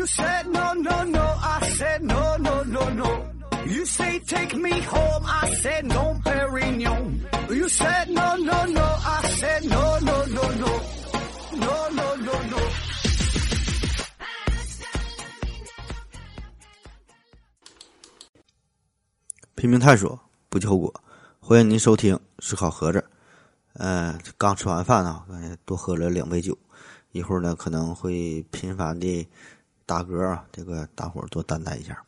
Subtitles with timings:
[0.00, 1.20] You said no, no, no.
[1.20, 3.30] I said no, no, no, no.
[3.66, 5.24] You say take me home.
[5.26, 7.20] I said no, Perignon.
[7.50, 8.82] You said no, no, no.
[8.82, 10.80] I said no, no, no, no.
[11.52, 12.58] No, no, no, no.
[19.54, 20.94] 拼命探索，不计后果。
[21.40, 23.04] 欢迎您收听思考盒子。
[23.74, 26.56] 呃，刚吃完饭啊，刚才多喝了两杯酒，
[27.12, 29.28] 一会儿呢可能会频繁的
[29.90, 32.00] 打嗝啊，这个大伙儿多担待一下。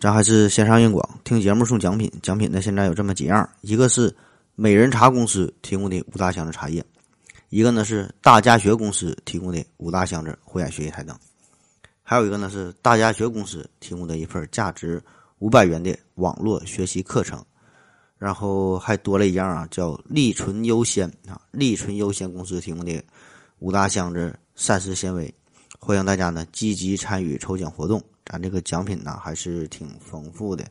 [0.00, 4.12] 咱还是线上硬广，听节目送奖品，奖品呢现在有这么几样，一个是
[4.56, 6.84] 美人茶公司提供的五大箱子茶叶，
[7.48, 11.16] 一个呢是大家学公司提供的五大箱子护眼学习台灯，
[12.02, 15.00] 还有一个呢是大家学公司提供的一份价值
[15.38, 17.40] 五百元的网络学习课程，
[18.18, 23.00] 然后还多了一样啊，叫利纯优先啊，利纯优先公司提供的
[23.60, 25.32] 五大箱子膳食纤维，
[25.78, 30.64] 欢迎大家呢积极参与抽奖活动，咱这个奖品呢还是挺丰富的。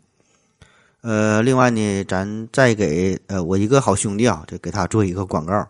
[1.01, 5.67] 呃，另外呢，咱再给呃我一个好兄弟啊，这给他做一个广告，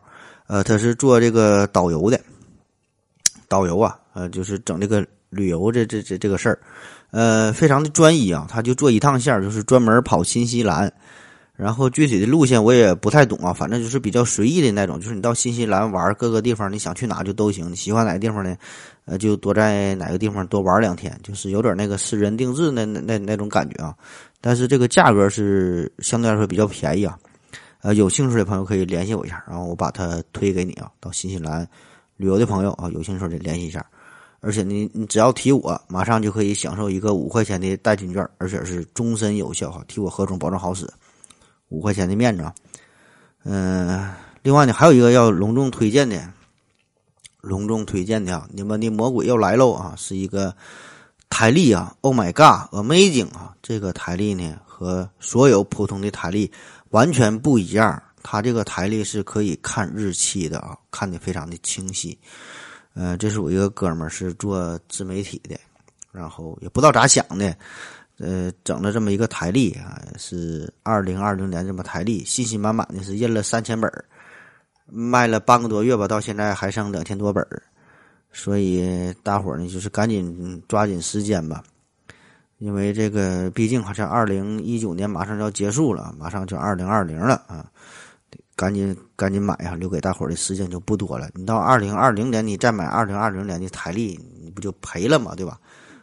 [0.47, 2.19] 呃，他是做这个导游的，
[3.47, 6.59] 导游啊，呃，就是整这个旅游这这这这个事儿，
[7.11, 10.91] 呃，非常的专一啊，他就做一趟线，就是专门跑新西兰，
[11.55, 18.55] 然后具体的路线我也不太懂啊，反正就是比较随意的那种，就是你到新西兰玩各个地方，你想去哪就都行，你喜欢哪个地方呢，
[19.05, 23.95] 呃，就多在哪个地方多玩两天，就是有点那个私人定制那那那那种感觉啊。
[24.41, 27.17] 但是这个价格是相对来说比较便宜啊，
[27.81, 30.91] 呃，有兴趣的朋友可以联系我一下，然后我把它推给你啊。
[30.99, 31.65] 到新西兰
[32.17, 33.85] 旅游的朋友啊，有兴趣的联系一下。
[34.41, 39.83] 而且你你只要提我，马上就可以享受一个五块钱的代金券，而且是终身有效哈。
[39.87, 40.87] 提我何总保证好使，
[41.75, 42.55] 五块钱的面子啊。
[43.43, 46.31] 嗯，另外呢，还有一个要隆重推荐的，
[47.41, 50.55] 隆重推荐的啊，你们的魔鬼要来喽啊，是一个。
[51.27, 53.53] 台历啊，Oh my God，Amazing 啊！
[53.61, 56.49] 这个台历呢和所有普通的台历
[56.91, 62.17] 完全不一样，它这个台历是可以看日期的啊，看的非常的清晰。
[62.93, 65.59] 呃，这是我一个哥们儿是做自媒体的，
[66.13, 67.57] 然后也不知道咋想的，
[68.17, 73.91] 呃，整了这么一个台历啊，是二零二零年这么台历，信心满满的是印了三千本
[74.85, 77.61] 卖了半个多月吧，到现在还剩两千多本儿。
[78.31, 81.63] 所以大伙儿呢，就是赶紧抓紧时间吧，
[82.57, 87.65] 因为这个毕竟好像二零一九年马上就要结束了，马上就二零二零了啊，
[88.55, 91.29] 赶紧赶紧买啊，留给大伙儿的时间就不多了。
[91.33, 95.33] 你到二零二零年，你再买二零二零年的台历，你不就赔了吗？
[95.35, 95.59] 对吧？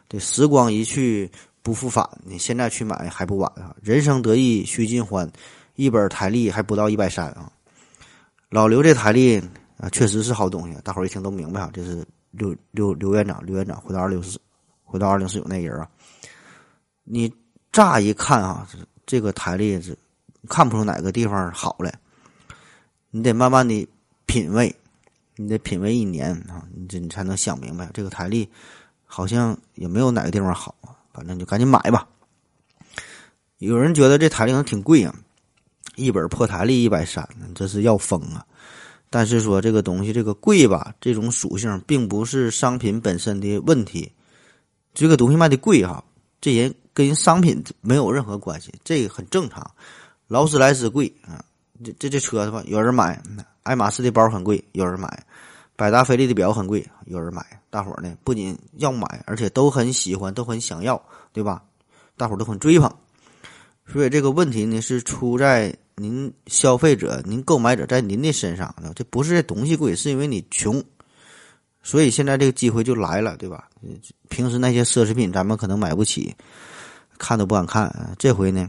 [0.09, 1.31] 这时光一去
[1.63, 3.75] 不复返，你现在去买还不晚啊！
[3.81, 5.27] 人生得意须尽欢，
[5.75, 7.51] 一本台历还不到一百三啊！
[8.49, 9.39] 老刘这台历
[9.77, 12.05] 啊，确实是好东西，大伙儿一听都明白啊，这是。
[12.35, 14.41] 刘刘刘院长，刘院长回到二零四，
[14.83, 15.87] 回到二零四九那人啊，
[17.03, 17.31] 你
[17.71, 18.67] 乍一看啊，
[19.05, 19.95] 这个台历是
[20.49, 21.93] 看不出哪个地方好来，
[23.11, 23.87] 你得慢慢的
[24.25, 24.75] 品味，
[25.35, 28.49] 你得品味一年啊，你这你才能想明白这个台历
[29.05, 32.07] 好像也没有哪个地方好啊，反正就赶紧买吧。
[33.59, 35.15] 有人觉得这台历挺贵啊，
[35.95, 38.45] 一本破台历一百三，这是要疯啊！
[39.09, 44.11] 但是说这个东西这个贵吧，这种属性并不是商品本身的问题。
[44.93, 46.03] 这个东西卖的贵哈，
[46.41, 49.71] 这人跟商品没有任何关系，这个很正常。
[50.27, 51.45] 劳斯莱斯贵啊，
[51.83, 53.17] 这这这车子吧，有人买；
[53.61, 55.07] 爱马仕的包很贵，有人买；
[55.75, 57.62] 百达翡丽的表很贵，有人买。
[57.73, 61.63] 大伙儿呢不仅要买，而且都很喜欢，都很想要，对吧？
[62.15, 62.93] 大伙儿都很追捧。
[63.87, 65.75] 所以这个问题呢是出在。
[65.95, 70.83] 您消费者，您购买者在您的身上，这不是这东西贵，是因为你穷，
[71.83, 73.69] 所以现在这个机会就来了，对吧？
[74.27, 76.35] 平时那些奢侈品咱们可能买不起，
[77.19, 78.15] 看都不敢看。
[78.17, 78.67] 这回呢，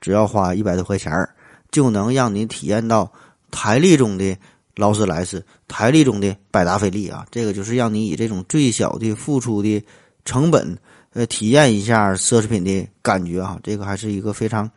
[0.00, 1.36] 只要花一百多块钱儿，
[1.70, 3.12] 就能让你体验到
[3.50, 4.34] 台历中的
[4.76, 7.26] 劳斯莱斯，台历中的百达翡丽啊！
[7.30, 9.84] 这个就是让你以这种最小的付出的
[10.24, 10.78] 成本，
[11.12, 13.58] 呃，体验一下奢侈品的感觉啊！
[13.62, 14.70] 这个还是一个非常。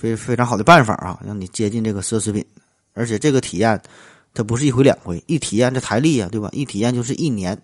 [0.00, 2.44] 非非常好的办法啊，让你接近这个奢侈品，
[2.94, 3.82] 而且这个体验，
[4.32, 6.48] 它不是一回两回，一体验这台历啊，对吧？
[6.52, 7.60] 一体验就是一年，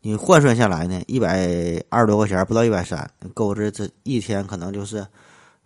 [0.00, 5.06] 你换算下来呢，一百二十多块钱，不到一百三，够这这一天可能就是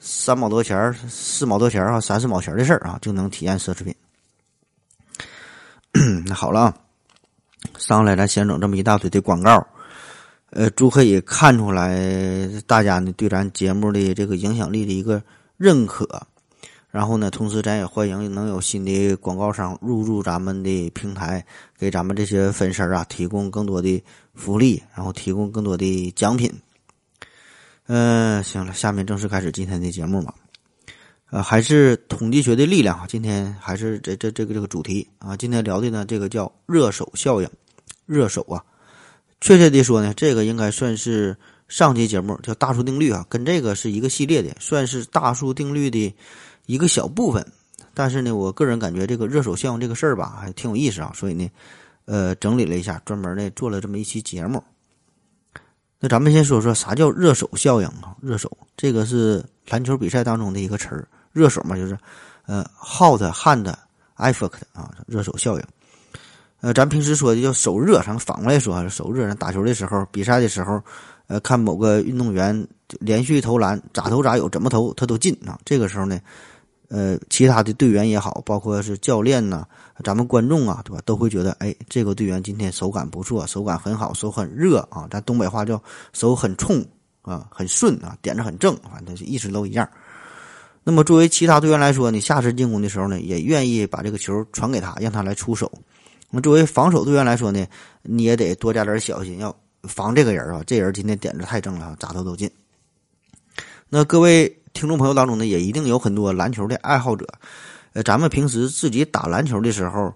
[0.01, 3.95] 三毛多钱四毛多钱啊，三四毛钱的事儿啊，就能体验奢侈品。
[6.27, 6.75] 那好了啊，
[7.79, 9.67] 上来咱先整这么一大堆的广告，
[10.51, 15.23] 呃，就可以看出来大家呢对咱节目的这个影响力的一个。
[15.63, 16.09] 认可，
[16.91, 21.45] 然后呢，同时咱也欢迎能有新的广告商入驻咱们的平台，
[21.79, 24.03] 给咱们这些粉丝啊提供更多的
[24.33, 26.51] 福利，然后提供更多的奖品。
[27.89, 30.33] 嗯，行了，下面正式开始今天的节目吧。
[31.31, 37.49] 呃，还是统计学的力量啊，今天还是这这这个这个主题啊，今天聊的呢，这个叫热手效应。
[38.07, 38.63] 热手啊，
[39.41, 41.37] 确切的说呢，这个应该算是
[41.69, 46.15] 上期节目叫大数定律啊，跟这个是一个系列的，算是大数定律的。
[46.67, 47.45] 一个小部分，
[47.95, 51.51] 但是呢，我个人感觉这个热手效应这个事儿吧，还挺有意思啊，所以呢，
[52.05, 54.63] 呃，整理了一下，专门呢做了这么一期节目。
[55.99, 58.15] 那咱们先说说啥叫热手效应啊？
[58.23, 61.99] 热手这个是篮球比赛当中的一个词儿，热手嘛，就是
[62.47, 63.73] 呃，hot hand
[64.17, 65.65] effect 啊，热手效应。
[66.61, 70.83] 呃，咱平时说的叫手热，咱反过来说，手热，打球的时候，比赛的时候，
[71.27, 72.67] 呃，看某个运动员
[73.01, 75.59] 连续投篮，咋投咋有，怎么投他都进啊。
[75.65, 76.21] 这个时候呢。
[76.93, 79.65] 呃，其他的队员也好，包括是教练呐，
[80.03, 81.01] 咱们观众啊，对吧？
[81.05, 85.07] 都会觉得，哎，这个队员今天手感不错，手感很好，手很热啊。
[85.09, 85.81] 咱东北话叫
[86.13, 86.85] 手很冲
[87.23, 89.89] 啊，很顺啊，点子很正，反正意思都一样。
[90.83, 95.71] 那么作为其他队员来说，你下次进攻的时候呢，也愿意把这个球传给他，让他来出手。
[96.31, 97.67] 那么作为防守队员来说呢，
[98.03, 100.63] 你也得多加点小心，要防这个人啊。
[100.67, 102.51] 这人今天点子太正了，咋投都进。
[103.89, 104.57] 那各位。
[104.73, 107.27] 听众朋友当中呢，也一定有很多篮球的爱好者。
[107.93, 110.15] 呃，咱们平时自己打篮球的时候，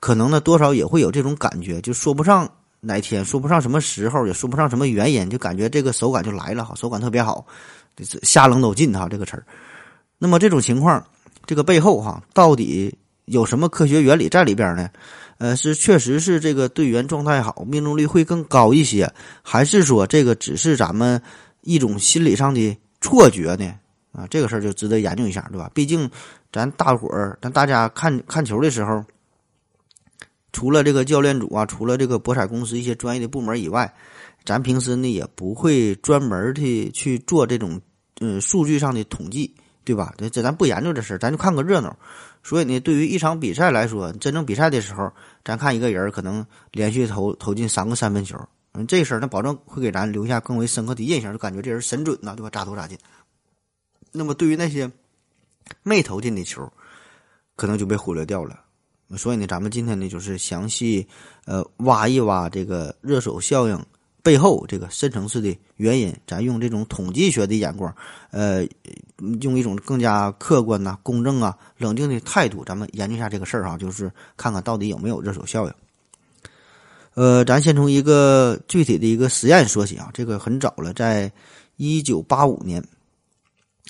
[0.00, 2.46] 可能呢多少也会有这种感觉，就说不上
[2.78, 7.46] 哪天，说不上什么时候，也说不上什么原因，就感觉这个手感就来了哈，手感特别好，
[8.22, 9.46] 瞎扔都进哈这个词儿。
[10.18, 11.04] 那么这种情况，
[11.44, 12.94] 这个背后哈，到底
[13.26, 14.88] 有什么科学原理在里边呢？
[15.38, 21.20] 呃，是确实是这个队员状态好，命中率会更高一些，还是说这个只是咱们
[21.60, 23.74] 一种心理上的错觉呢？
[24.12, 25.70] 啊，这个事儿就值得研究一下，对吧？
[25.74, 26.10] 毕竟，
[26.50, 29.04] 咱大伙儿，咱大家看看球的时候，
[30.54, 33.92] 除了这个教练组啊，除了这个博彩公司一些专业的部门以外，
[34.46, 37.78] 咱平时呢也不会专门的去做这种
[38.20, 39.54] 嗯数据上的统计，
[39.86, 40.12] 对吧？
[40.18, 41.96] 这这咱不研究这事儿，咱就看个热闹。
[42.42, 45.12] 所以呢，对于一场比赛来说，真正比赛的时候，
[45.44, 48.36] 咱看一个人可能连续投投进三个三分球，
[48.72, 52.50] 嗯，这事儿那保证会给咱留下更为深刻的印象，就感觉这人神准呐，对吧？
[52.50, 52.98] 咋投咋进。
[54.10, 54.90] 那么，对于那些
[55.84, 56.68] 没投进的球，
[57.54, 58.60] 可能就被忽略掉了。
[59.16, 61.06] 所以呢，咱们今天呢，就是详细
[61.44, 63.86] 呃挖一挖这个热手效应
[64.26, 66.12] 背后这个深层次的原因。
[66.26, 67.94] 咱用这种统计学的眼光，
[68.32, 68.66] 呃，
[69.40, 75.72] 用一种更加客观呐、公正啊、冷静的态度，咱们研究一下这个事儿哈，就是看看到底有没有热手效应。
[77.14, 81.30] 呃，咱先从一个具体的一个实验说起啊，这个很早了，在
[81.76, 82.82] 一九八五年。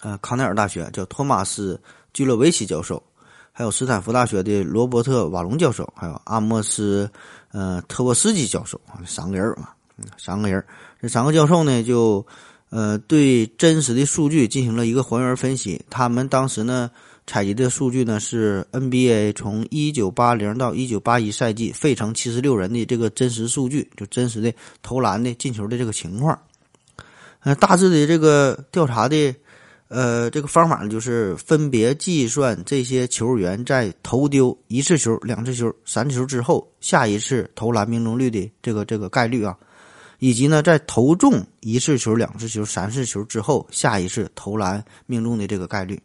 [0.02, 1.80] 呃，康奈尔大学叫托马斯·
[2.12, 3.02] 居洛维奇教授，
[3.50, 7.10] 还有斯坦福大学的罗伯特·瓦隆教授，还有阿莫斯·
[7.50, 9.70] 呃特沃斯基教授啊，三个人嘛，
[10.18, 10.64] 三个人。
[11.00, 12.26] 这三个教授呢，就
[12.70, 15.80] 呃对真实的数据进行了一个还原分析。
[15.90, 16.90] 他们当时呢
[17.26, 24.52] 采集的数据呢是 NBA 从1980到1981赛季费城七十六人的这个真实数据，就真实的
[24.82, 26.38] 投篮的进球的这个情况。
[27.40, 29.34] 呃，大致的这个调查的。
[29.88, 39.56] 呃，这个方法呢，就是分别计算这些球员在投丢一次球、两次球、三次球之后，下一次投篮命中率的这个这个概率啊，
[40.18, 46.00] 以及呢，在投中一次球、两次球、三次球之后，下一次投篮命中的这个概率。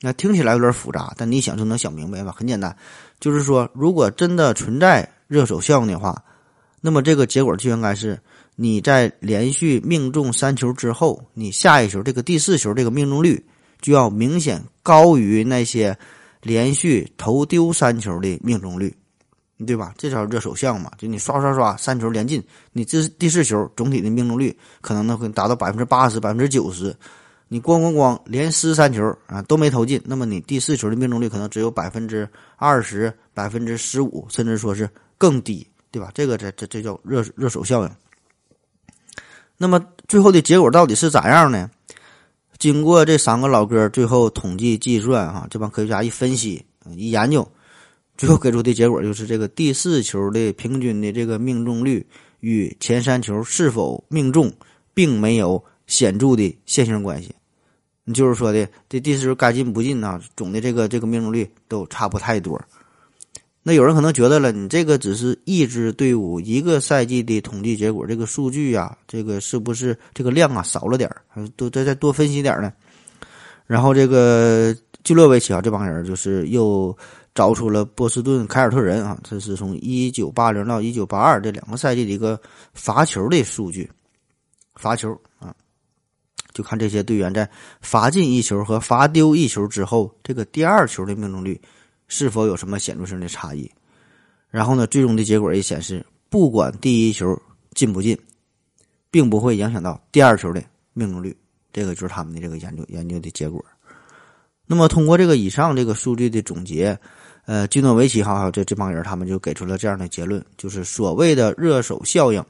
[0.00, 2.32] 那听起来有点复杂，但你想就能想明白吧？
[2.36, 2.74] 很简单，
[3.20, 6.22] 就是说，如果真的存在热手效应的话，
[6.80, 8.18] 那么这个结果就应该是。
[8.56, 13.42] 你在连续命中三球之后，你下一球这个第四球这个命中率
[13.80, 15.96] 就要明显高于那些
[16.42, 18.94] 连续投丢三球的命中率，
[19.66, 19.94] 对吧？
[19.98, 20.90] 这叫热手项嘛？
[20.96, 26.94] 就你刷刷刷三球连进，你这第四球总体的命中率可能能会达到百分之八十、百分之九十。
[27.48, 34.88] 你咣咣咣连失三球啊都没投进，那么你第四球的命中率可能只有百分之二十、百分之十五，甚至说是
[35.18, 36.10] 更低，对吧？
[36.14, 37.90] 这个这这这叫热热手效应。
[39.56, 41.68] 那么最后的结果到底是咋样呢？
[42.58, 46.64] 经过这三个老哥最后统计计算，哈，这帮科学家一分析
[46.94, 47.46] 一研究，
[48.20, 52.04] 最后给出的结果就是这个第四球的平均的这个命中率
[52.40, 54.52] 与前三球是否命中
[54.92, 57.34] 并没有显著的线性关系。
[58.04, 62.60] 你就是说的这第四球该进不进啊，总的这个这个命中率都差不太多。
[63.62, 71.48] 那有人可能觉得了，你这个只是一支队伍一个赛季的统计结果，这个数据啊，这个是不是这个量啊少了点儿？
[71.56, 72.70] 多再再多分析点儿呢？
[73.66, 76.94] 然后这个基洛维奇啊，这帮人就是又
[77.34, 82.40] 找出了波士顿凯尔特人啊，这是从一九八零到一九八二这两个赛季的一个
[82.74, 83.90] 罚球的数据，
[84.74, 85.54] 罚球啊，
[86.52, 87.48] 就看这些队员在
[87.80, 91.60] 罚进一球和罚丢一球之后，这个第二球的命中率
[92.08, 93.70] 是否有什么显著性的差异。
[94.48, 97.40] 然后呢，最终的结果也显示，不管第一球
[97.74, 98.18] 进不进，
[99.10, 100.60] 并不会影响到第二球的
[100.92, 101.36] 命中率。
[101.72, 103.64] 这个就是他们的这个研究研究的结果。
[104.66, 106.98] 那么，通过这个以上这个数据的总结，
[107.50, 112.40] 呃，基诺维奇哈这这帮人他们就给出了这样的结论：，就是所谓的热手效应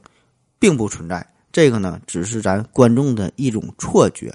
[0.59, 4.31] 并不存在，这个呢只是咱观众的一种错觉，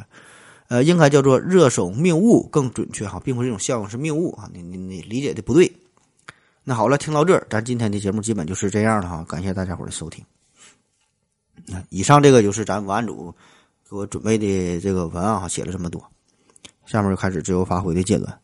[0.66, 5.72] 呃，应该叫做热手命误更准确哈，并不是这种效应是命误啊，你你你理解的不对。
[6.64, 10.24] 那好了，听到这，咱今天的节目基本就是这样了哈，感谢大家伙的收听。
[11.64, 13.32] 那以上这个就是咱文案组
[13.88, 16.04] 给我准备的这个文案哈，写了这么多，
[16.86, 18.36] 下面就开始自由发挥的阶段。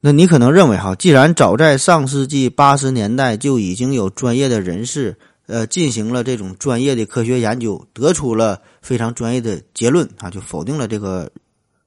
[0.00, 11.28] 那你可能认为哈，既然早在上世纪八十年代就已经有专业的人士呃进行了这种专业的科学研究，得出了非常专业的结论啊，就否定了这个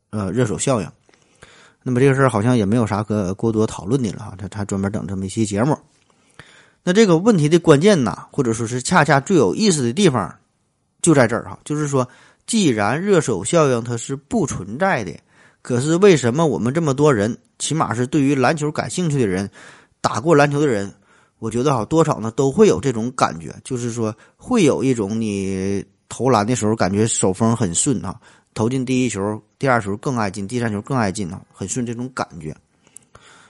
[0.10, 0.88] 呃热手效应。
[1.84, 5.78] 那么这个事儿好像也没有啥可过多讨论的了哈，他他专门整这么一期节目。
[6.84, 10.36] 那这个问题的关键呐，或者说是恰恰最有意思的地方，
[11.02, 12.08] 就在这儿哈，就是说，
[12.46, 15.12] 既然热手效应它是不存在的，
[15.62, 19.50] 可是为什么我们这么多人，起码是对于篮球感兴趣的人，
[20.02, 20.92] 打过篮球的人，
[21.40, 28.20] 我觉得哈多少呢都会有这种感觉，就是说会有一种你投篮的时候感觉手风很顺啊。
[28.54, 32.54] 投进第一球，第二球更爱进，第三球更爱进啊，很顺这种感觉。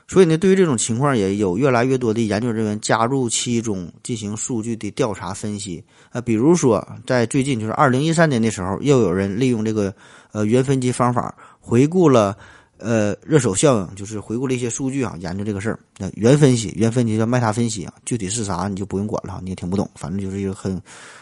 [0.08, 5.84] 所以呢，对于这种情况，也有越来越多的研究人员加入其中进行数据的调查分析。
[6.12, 9.92] 啊，比如说在最近，就是二零一三年的时候，又有人利用这个
[10.34, 12.36] 呃原分级方法回顾了
[12.78, 15.80] 呃热手效应，就是回顾了一些数据啊，研究这个事儿。
[15.98, 20.82] 那原分析，原分析叫麦塔分析啊，具体是啥你就不用管了，你也听不懂，反正就是一个很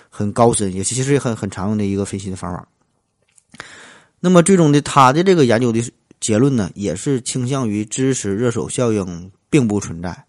[0.10, 2.68] 很高深，也其实也很很常用的一个分析的方法。
[4.20, 5.82] 那么最终的他的这个研究的
[6.20, 10.26] 结论呢，也是倾向于支持热手效应并不存在。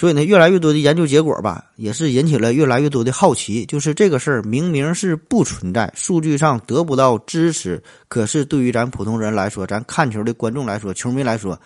[0.00, 3.66] 所以呢，越来越多的研究结果吧，也是引起了越来越多的好奇。
[3.66, 11.60] 就是这个事儿明明是不存在，数据上得不到支持，可是对于咱普通人来说，咱看球的观众来说，球迷来说，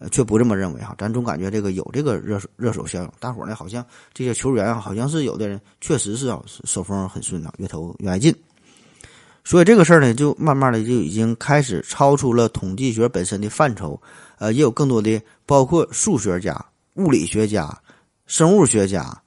[0.00, 0.96] 呃，却不这么认为哈。
[0.98, 8.34] 咱总感觉这个有这个热热手效应，大伙儿呢好像这些球员啊，好像是有的人确实是啊手风很顺啊，越投越爱进。
[9.44, 14.02] 所以这个事儿呢，就慢慢的就已经开始超出了统计学本身的范畴，
[14.40, 16.52] 呃，也有更多的包括数学家、
[16.94, 17.76] 物理学家、
[18.26, 19.22] 生物学家、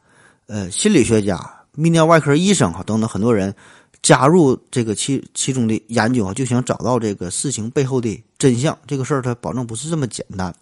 [0.48, 1.38] 呃，心理学家、
[1.75, 3.53] 泌尿外科医生哈等等很多人
[4.01, 8.77] 加入这个其其中的研究啊，就想找到这个事情背后的真相。
[8.86, 10.53] 这个事儿它保证不是这么简单。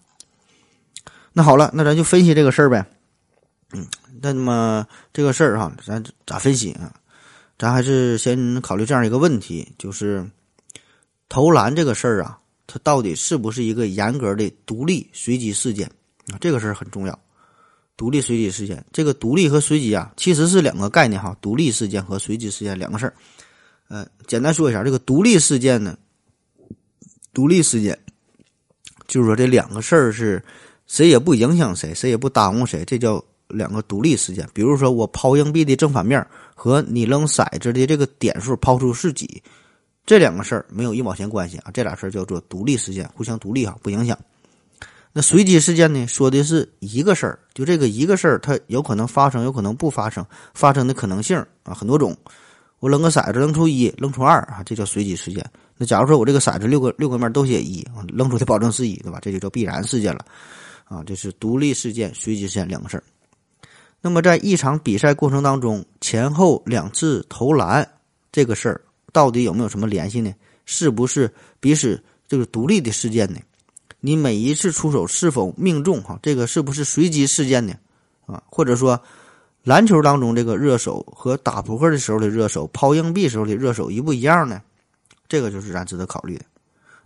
[1.32, 2.86] 那好了，那咱就分析这个事儿呗。
[3.72, 3.86] 嗯，
[4.20, 6.94] 那么这个事儿哈，咱咋分析啊？
[7.58, 10.28] 咱还是先考虑这样一个问题，就是
[11.28, 15.90] 投篮这个事儿啊，它到底是不是一个严格的独立随机事件
[16.28, 16.38] 啊？
[16.40, 17.18] 这个事儿很重要。
[17.96, 21.36] 独立随机事件，这个独立和随机啊，其实是两个概念哈。
[21.40, 23.14] 独立事件和随机事件两个事儿。
[23.88, 25.96] 呃，简单说一下，这个独立事件呢，
[27.32, 27.98] 独立事件
[29.06, 30.42] 就是说这两个事儿是
[30.86, 34.48] 谁也不影响谁，谁也不耽误谁，这叫两个独立事件。
[34.54, 36.24] 比如说我抛硬币的正反面。
[36.54, 39.42] 和你扔骰子的这个点数抛出是几，
[40.06, 41.72] 这两个事儿没有一毛钱关系啊！
[41.74, 44.16] 这俩事儿叫做独立事件，互相独立哈，不影响。
[45.12, 52.16] 那随机事件呢，说的是一个事儿，就这个一个事儿，它有可能发生，有可能不发生，发生的可能性啊很多种。
[52.80, 55.44] 我扔个骰子，扔出一，扔出二啊，这叫随机事件。
[55.76, 59.18] 那假如说我这个骰子六个六个面都写一啊，扔出的保证是一，对吧？
[59.20, 60.24] 这就叫必然事件了
[60.84, 63.04] 啊，这是独立事件、随机事件两个事儿。
[64.00, 67.88] 那么，在一场比赛过程当中，前后两次投篮
[68.32, 68.80] 这个事儿，
[69.12, 70.32] 到底有没有什么联系呢？
[70.64, 73.38] 是不是彼此这个独立的事件呢？
[74.02, 76.02] 你每一次出手是否命中？
[76.02, 77.72] 哈，这个是不是随机事件呢？
[78.26, 79.00] 啊，或者说，
[79.62, 84.60] 篮球当中这个热手和打扑克的时候的热手、抛硬币时候的热手一不一样呢？
[85.26, 86.44] 这个就是咱值得考虑的。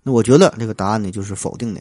[0.03, 1.81] 那我觉得这个答案呢，就是否定的。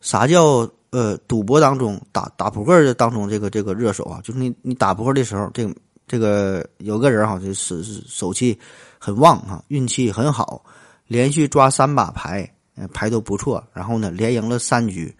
[0.00, 0.70] 啥叫？
[0.90, 5.74] 呃，赌博当中打打扑克的当中，这个这个热手啊，就是你你打扑克的时候，这个
[6.06, 8.56] 这个有个人哈，就是手气
[8.96, 10.64] 很旺啊，运气很好，
[11.08, 12.48] 连续抓三把牌，
[12.92, 15.14] 牌都不错，然后呢连赢了三局。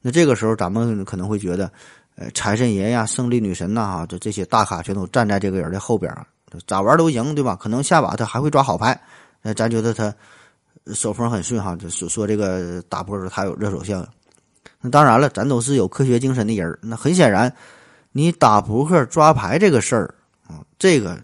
[0.00, 1.70] 那这个时候咱们可能会觉得，
[2.16, 6.12] 呃，财神爷呀、胜利女神呐，哈，这这些大咖全都站在这个人的后边，
[6.66, 7.56] 咋玩都赢，对吧？
[7.56, 9.00] 可能下把他还会抓好牌，
[9.42, 10.14] 那咱觉得他
[10.94, 14.06] 手风很顺哈，就说说这个打扑克他有热手效应。
[14.80, 17.52] 那当然了，咱都是有科学精神的人那很显然，
[18.12, 20.14] 你打扑克抓牌这个事儿
[20.46, 21.18] 啊，这个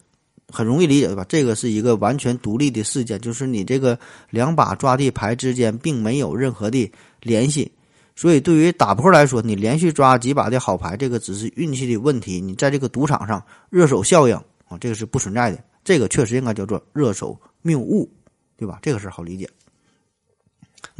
[0.52, 1.24] 很容易理解对吧？
[1.28, 3.98] 这个是一个完全独立的事件，就是你这个
[4.30, 6.92] 两把抓地牌之间并没有任何的
[7.22, 7.72] 联系。
[8.14, 12.40] 所以，对于打扑来说，你连续抓几把的好牌，这个只是运气的问题。
[12.40, 14.36] 你在这个赌场上热手效应
[14.68, 15.58] 啊，这个是不存在的。
[15.82, 18.08] 这个确实应该叫做热手谬误，
[18.56, 18.78] 对吧？
[18.82, 19.48] 这个事好理解。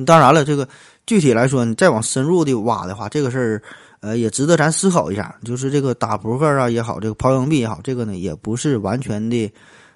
[0.06, 0.66] 当然了，这个
[1.06, 3.62] 具体来说，你再往深入的挖的话，这个事儿
[4.02, 5.34] 呃也值得咱思考一下。
[5.42, 9.50] 就是这个打扑克啊也好，这个抛硬币也好，这个呢也不是完全的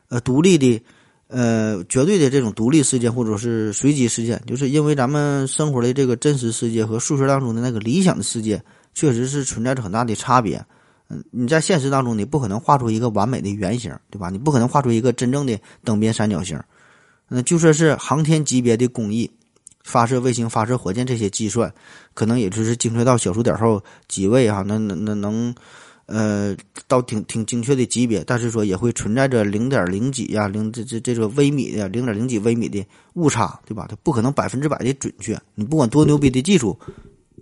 [0.08, 0.82] 呃独立的。
[1.28, 8.62] 呃，绝对的这种独立事件或者是随机事件，就是因为咱们生活的这个真实世界和数学当中的那个理想的世界，
[8.94, 10.64] 确实是存在着很大的差别。
[11.08, 14.30] 嗯，你在现实当中，你不可能画出一个完美的圆形，对吧？
[14.30, 16.56] 你不可能画出一个真正的等边三角形。
[17.26, 19.28] 那就说是航天级别的工艺，
[19.86, 21.72] 发射卫星、发射火箭这些计算，
[22.12, 25.54] 可能也就是精确到小数点后几位啊，那那那能。
[26.08, 33.86] 呃，到挺挺精确的级别，但是说也会存在着零点零几呀，零这这这个微米的零点零几微米的误差，对吧？
[33.90, 35.36] 它不可能百分之百的准确。
[35.56, 36.78] 你不管多牛逼的技术，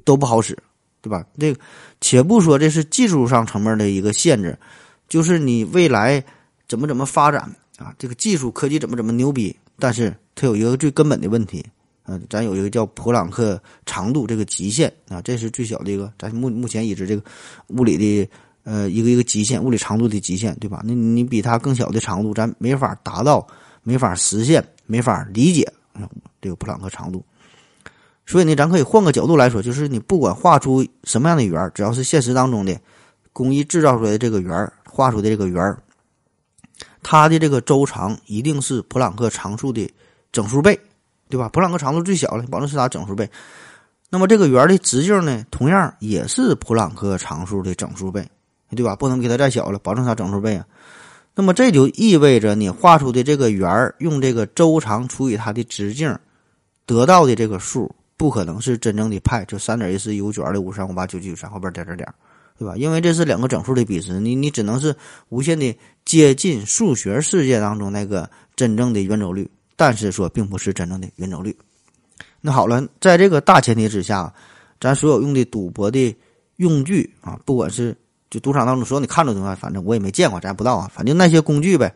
[0.03, 0.57] 都不好使，
[1.03, 1.23] 对吧？
[1.39, 1.61] 这个
[2.01, 4.59] 且不说这是技术上层面的一个限制，
[5.11, 6.25] 就是你未来
[6.67, 7.43] 怎么怎么发展
[7.77, 11.63] 啊，这个技术科技怎么怎么牛逼，但是它有一个最根本的问题，
[12.07, 17.23] 嗯，咱有一个叫普朗克长度这个极限啊，这是最小的一个，咱目目前已知这个
[17.69, 18.29] 物理的。
[18.67, 20.81] 呃，一个一个极限，物理长度的极限，对吧？
[20.87, 23.47] 那你比它更小的长度，咱没法达到，
[23.83, 25.71] 没法实现，没法理解
[26.41, 27.23] 这个普朗克长度。
[28.25, 32.75] 所以呢，咱可以换个角度来说，就是你不管画出什么样的圆只要是现实当中的
[33.35, 35.77] 工艺制造出来的这个圆画出的这个圆
[37.03, 39.87] 它的这个周长一定是普朗克常数的
[40.33, 40.81] 整数倍，
[41.29, 41.49] 对吧？
[41.49, 43.29] 普朗克长度最小了，保证是它整数倍。
[44.11, 48.27] 那么这个圆的直径呢，同样也是普朗克常数的整数倍。
[48.75, 48.97] 对吧？
[48.97, 50.67] 不能给它再小了，保证它整数倍啊。
[51.37, 56.19] 那么这就意味着你画出的这个圆，用这个周长除以它的直径，
[56.85, 62.13] 得到的这个数不可能是真正的派，就三点一四一五九二六五三五八九九三后边点点点，
[62.59, 62.75] 对吧？
[62.77, 64.97] 因为这是两个整数的比值，你你只能是
[65.29, 71.57] 无限的接近数学世界当中那个真正的圆周率，但是说并不是真正的圆周率。
[72.41, 74.33] 那好了，在这个大前提之下，
[74.81, 76.15] 咱所有用的赌博的
[76.57, 77.97] 用具啊，不管是
[78.31, 80.91] 就赌场当中，所有你看着的东西，反正我也没见过，咱不知道啊。
[80.93, 81.95] 反正那些工具呗，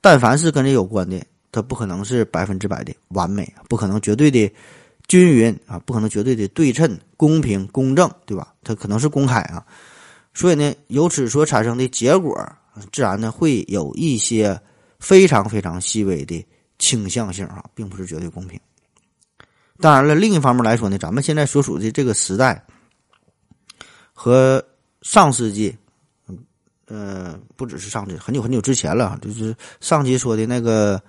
[0.00, 1.20] 但凡是跟这有关的，
[1.52, 4.50] 它不可能是百分之百的完美，不可能绝对的
[5.06, 8.54] 均匀啊，不可能绝对的对称、公平、公正，对吧？
[8.64, 9.64] 它可能是公开啊。
[10.32, 12.40] 所以呢，由此所产生的结果，
[12.90, 14.58] 自然呢会有一些
[14.98, 16.46] 非常非常细微的
[16.80, 18.58] 倾向性啊，并不是绝对公平。
[19.78, 22.60] 当然了，另一方面来说呢，咱们现在所处的这个时代
[24.12, 24.60] 和
[25.02, 25.76] 上世纪。
[26.92, 31.00] 呃，不只是上集，很久很久之前了，就是上期说的那个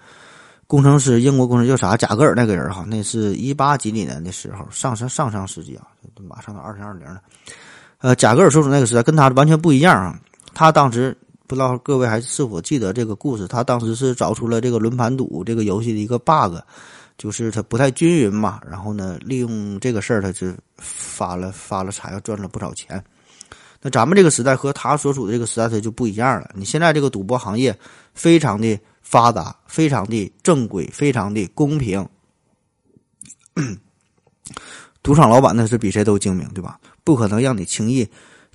[0.67, 1.97] 工程师，英国工程师叫啥？
[1.97, 5.88] 贾格尔那个人哈，那是一八几几年的时候，上上上上世纪啊，
[6.21, 7.19] 马上到二零二零了。
[7.97, 10.19] 呃，贾格尔所处那个时代跟他完全不一样啊。
[10.53, 11.17] 他当时
[11.52, 13.46] 不知道各位还是否记得这个故事？
[13.46, 16.56] 他当时是找出了这个轮盘赌这个游戏的一个 bug，
[17.18, 18.62] 就是它不太均匀嘛。
[18.66, 23.04] 然后呢，利用这个事儿，他就发了发了财，赚了不少钱。
[23.82, 26.50] 那咱们这个时代和他所处的这个时代它就不一样了。
[26.56, 27.78] 你现在这个赌博行业
[28.14, 32.08] 非常的发达，非常的正规，非常的公平。
[35.04, 36.80] 赌场老板那是比谁都精明，对吧？
[37.04, 38.08] 不可能让你轻易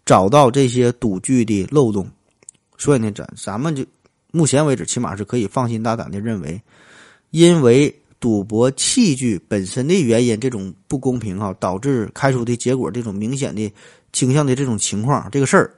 [0.06, 2.08] 找到这些赌具的漏洞。
[2.78, 3.84] 所以呢，咱咱们就
[4.32, 6.60] 目前为止，起码是可以放心大胆的认为，
[7.30, 13.72] 因为赌博器具本身的原因，这种不公平啊，导致开出的结果这种明显的。
[14.12, 15.70] 倾向的这种情况，这个事儿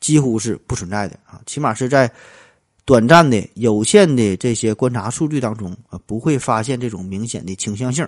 [0.00, 2.12] 几乎是不存在的啊，起码是在
[2.84, 8.06] 短暂的、有限的这些观察数据当中啊，不会发现这种明显的倾向性。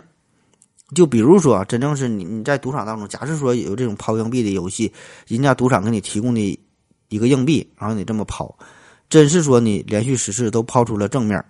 [0.95, 4.93] 就比如说，真正是你你在赌场当中，假设说有这种抛硬币的游戏，
[5.27, 6.61] 人家赌场给你提供的
[7.09, 8.55] 一个硬币，然后你这么抛，
[9.09, 11.45] 真是说你连续十次都抛出了正面，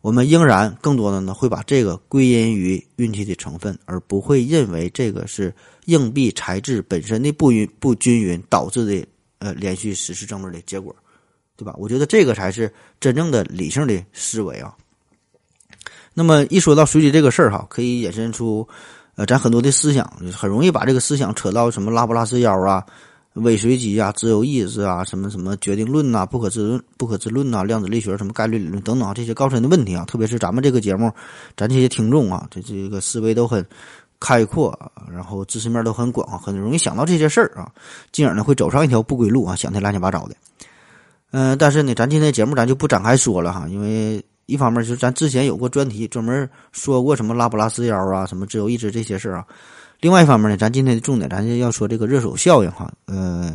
[0.00, 5.54] 我们仍然更多的呢会把这个归因于运气的成分，而不会认为这个是。
[5.88, 9.06] 硬币材质本身的不匀不均匀导致的
[9.38, 10.94] 呃连续十次正面的结果，
[11.56, 11.74] 对吧？
[11.78, 14.76] 我觉得这个才是真正的理性的思维啊。
[16.12, 18.68] 那么一说到随机这个事儿哈，可以衍生出
[19.14, 22.84] 呃咱很多的思想，很容易把这个思想扯到什么拉不拉斯腰啊、
[23.38, 31.12] 伪随机啊、自由意志啊、什么什么决定论呐、不可知论、不可知论呐、量子力学、什么概率理论等等啊，这些高深的问题啊，特别是咱们这个节目，
[31.56, 33.64] 咱这些听众啊，这这个思维都很
[34.20, 34.76] 开阔，
[35.12, 37.70] 然后知识面都很广，很容易想到这些事儿啊，
[38.12, 40.34] 进而呢会走上一条不归路啊，想的乱七八糟的。
[41.30, 49.46] 嗯，但是呢，咱今天节目咱就不展开说了哈，因为一方面就是咱之前有过专题专门说过什么拉普拉斯妖啊、什么自由意志这些事儿啊。
[50.00, 52.88] 另外一方面呢，咱今天的重点，咱就要说这个热手效应哈。
[53.06, 53.52] 呃，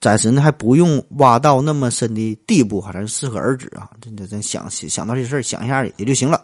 [0.00, 3.88] 暂时呢还不用挖到那么深的地步哈，咱适可而止啊。
[4.00, 6.42] 真的，咱想想到这事儿，想一下也就行了。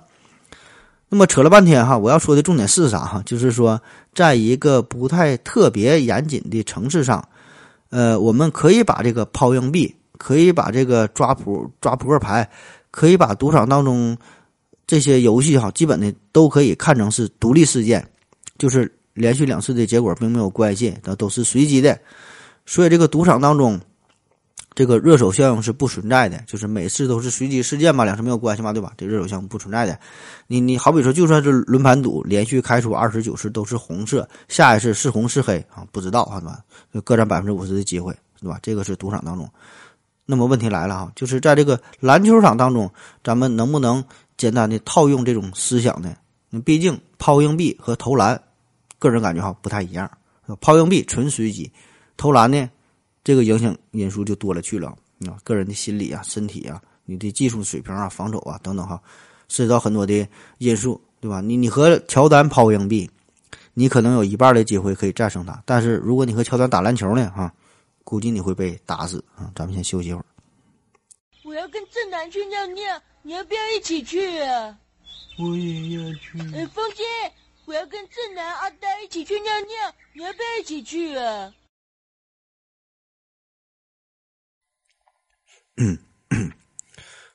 [1.08, 3.20] 那么扯了半天哈，我要说的重点是啥哈？
[3.26, 3.82] 就是说，
[4.14, 7.28] 在一个不太特别严谨的城市上，
[7.90, 12.48] 呃，我们可以把这个抛硬币，可以把这个抓扑抓扑克牌，
[12.92, 14.16] 可以把赌场当中
[14.86, 18.08] 这些游戏哈，基本的都可以看成是独立事件，
[18.56, 18.88] 就是。
[19.14, 21.98] 连续两次的结果并没有关系，那都是随机的，
[22.64, 23.78] 所以这个赌场当中，
[24.74, 28.92] 这个热手效应是不存在的，就是每次都是随机事件嘛，两次没有关系嘛，对吧？
[28.96, 29.98] 这热手效应不存在的。
[30.46, 35.86] 你你好比说，就算是轮盘赌，连续开出二十九次都是红色，下一次是红是黑啊？
[35.92, 37.04] 不知道啊，对吧？
[37.04, 38.58] 各占百分之五十的机会，对吧？
[38.62, 39.46] 这个是赌场当中。
[40.24, 42.90] 那么问题来了哈，就是在这个篮球场当中，
[43.22, 44.02] 咱们能不能
[44.38, 46.14] 简单的套用这种思想呢？
[46.48, 48.40] 你毕竟抛硬币和投篮。
[49.02, 50.08] 个人感觉哈不太一样，
[50.60, 51.68] 抛硬币纯随机，
[52.16, 52.70] 投篮呢，
[53.24, 59.02] 这个影响因素就多了去了啊，个人的心理啊、身体啊、你的技术水平啊、防守啊等等哈，
[59.48, 60.24] 涉及到很多的
[60.58, 61.40] 因素，对吧？
[61.40, 63.10] 你你和乔丹抛硬币，
[63.74, 67.52] 你可能有一半的机会可以战胜他，但是如果你和乔丹打篮球呢，哈，
[68.04, 69.50] 估计你会被打死啊。
[69.56, 70.24] 咱们先休息一会儿。
[71.42, 72.82] 我要跟正南去尿尿，
[73.22, 74.78] 你要不要一起去啊？
[75.40, 76.38] 我也要去。
[76.54, 77.02] 哎，风姐。
[77.64, 81.54] 我要跟正南、阿呆一起去尿尿，你要不要一起去啊？
[85.76, 85.96] 嗯，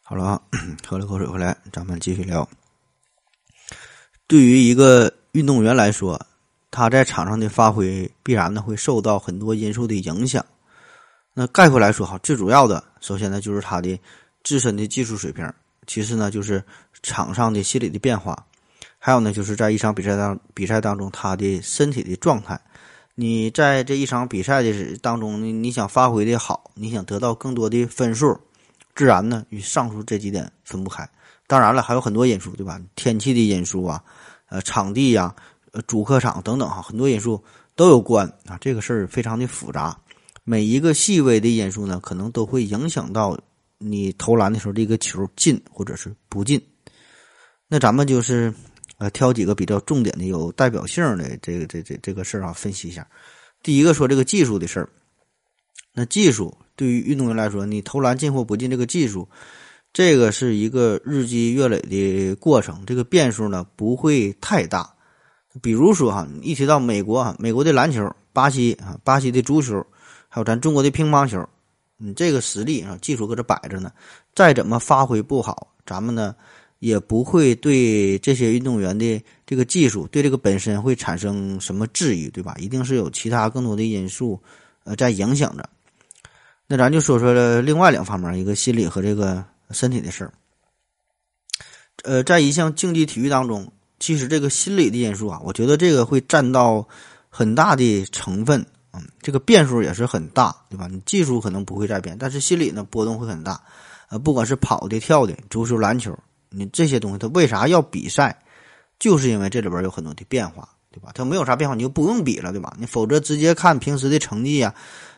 [0.04, 0.42] 好了啊，
[0.86, 2.48] 喝了口水回来，咱们继续聊。
[4.28, 6.24] 对于一个运动员来说，
[6.70, 10.46] 他在场上的发挥必然呢会受到很多因素的影响。
[11.34, 13.98] 那概括来说哈，最主要的，首先呢就是他的
[14.44, 15.52] 自身的技术水平，
[15.88, 16.62] 其次呢就是
[17.02, 18.46] 场上的心理的变化。
[19.00, 22.60] 还有呢，就是在一场比赛当比赛当中，他的身体的状态。
[23.20, 28.40] 你在这一场比赛的当中，你你想发挥的好，你想得到更多的分数，
[28.96, 31.10] 自然呢与上述这几点分不开。
[31.48, 32.80] 当然了，还有很多因素，对吧？
[32.96, 34.04] 天气的因素啊，
[34.50, 35.34] 呃，场地呀，
[35.72, 37.44] 呃，主客场等等哈，很多因素
[37.76, 38.58] 都有关啊。
[38.62, 39.98] 这个事儿非常的复杂，
[40.44, 43.40] 每一个细微的因素呢，可能都会影响到
[43.80, 46.62] 你投篮的时候这个球进或者是不进。
[47.68, 48.54] 那咱们就是。
[48.98, 53.08] 呃，挑几个比较重点的、有代表性的这个、这、这、这个事儿啊，分析一下。
[53.62, 54.90] 第一个说这个技术的事儿。
[55.94, 59.28] 那技术对于运动员来说，你投篮进或不进，这个技术，
[59.94, 64.94] 这个是一个日积月累的过程，这个变数呢不会太大。
[65.62, 69.84] 比如说哈，一提到美国啊，美国的篮球、巴西啊、巴西的足球，
[70.30, 71.48] 还有咱中国的乒乓球，
[71.98, 73.92] 你这个实力啊，技术搁这摆着呢，
[74.36, 76.36] 再怎么发挥不好，咱们呢？
[76.80, 82.56] 也不会对这些运动员的这个技术，对这个本身会产生什么质疑，对吧？
[82.60, 84.40] 一定是有其他更多的因素，
[84.84, 85.68] 呃，在影响着。
[86.68, 90.34] 那咱就说说另外两方面，一个心理和这个身体的事儿。
[92.04, 96.88] 呃，在一项竞技体育当中，其实这个心理的因素啊，我觉得这个会占到
[97.30, 98.64] 很大的成分，
[98.94, 100.88] 嗯，这个变数也是很大，对吧？
[100.92, 103.60] 你技术可能不会再变，但是心理呢波动会很大，
[104.10, 106.16] 呃，不管是跑的、跳的、足球、篮球。
[106.50, 108.38] 你这些东西，它为啥要比赛？
[109.00, 111.12] 就是因为这里边有很多的变化，对吧？
[111.14, 112.74] 它没有啥变化，你就不用比了，对吧？
[112.80, 114.74] 你否则直接看平时的成绩呀，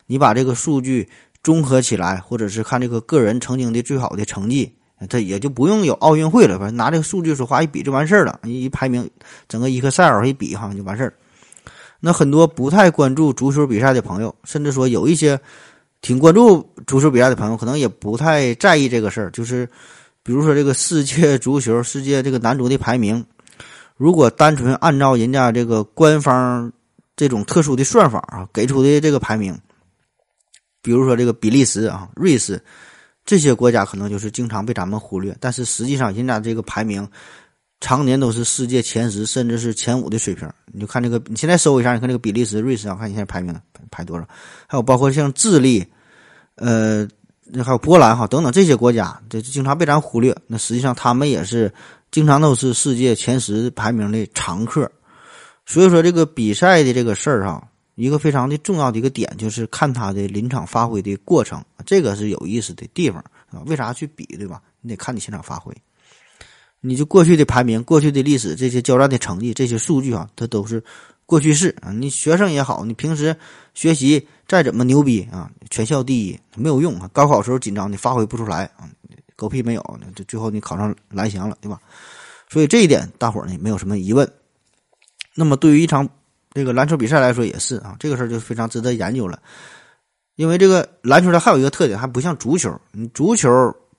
[0.05, 1.07] 你把这个数据
[1.43, 4.69] 综合起来，或者是看这个个人曾经的最好的成绩，
[5.07, 8.37] 它也就不用有奥运会了，反正拿这个数据说话一比就完事儿了。
[8.43, 9.09] 一排名，
[9.47, 11.13] 整个一个赛尔一比哈就完事儿。
[12.01, 15.39] 那很多不太关注足球比赛的朋友，甚至说有一些
[16.01, 19.69] 挺关注足球比赛的朋友，可能也不太在意这个事儿，就是。
[20.29, 23.25] 比如说这个世界足球，世界这个男足的排名，
[23.97, 26.71] 如果单纯按照人家这个官方
[27.15, 29.57] 这种特殊的算法啊给出的这个排名，
[30.83, 32.61] 比如说这个比利时啊、瑞士
[33.25, 35.35] 这些国家，可能就是经常被咱们忽略。
[35.39, 37.09] 但是实际上，人家这个排名
[37.79, 40.47] 常年都是世界前十，甚至是前五的水平。
[40.71, 44.29] 你就看这个，你现在搜一下，你看这个比利时、瑞士啊，看你现在排名排多少？
[44.67, 45.83] 还有包括像智利，
[46.53, 47.07] 呃。
[47.51, 50.35] 那还有波兰哈等等这些国家，这经常被咱忽略。
[50.47, 51.73] 那实际上他们也是
[52.11, 54.89] 经常都是世界前十排名的常客。
[55.65, 63.19] 所以说这个比赛的这个事儿哈，一个非常的重要的一个点就是看他的临场发挥的过程，这个是有意思的地方
[63.51, 63.61] 啊。
[63.65, 64.61] 为啥去比，对吧？
[64.81, 65.73] 你得看你现场发挥。
[66.81, 70.81] 你就过去的排名、过去的历史、这些交战的成绩、这些数据啊，它都是
[71.29, 71.91] 过去式啊。
[71.91, 73.35] 你学生也好，你平时
[73.75, 77.07] 学习再怎么牛逼啊，全校第一没有用啊。
[77.13, 78.89] 高考时候紧张，你发挥不出来啊，
[79.35, 81.79] 狗屁没有，就最后你考上蓝翔了，对吧？
[82.49, 84.27] 所以这一点大伙儿呢没有什么疑问。
[85.35, 86.09] 那么对于一场
[86.51, 89.39] 这个篮球比赛来说也是啊，这个事儿就非常值得研究了。
[90.35, 93.49] 因为这个篮球它还有一个特点，还不像足球，你足球。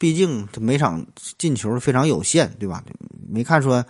[0.01, 2.83] 毕竟他每场进球非常有限，对吧？
[3.29, 3.85] 没看说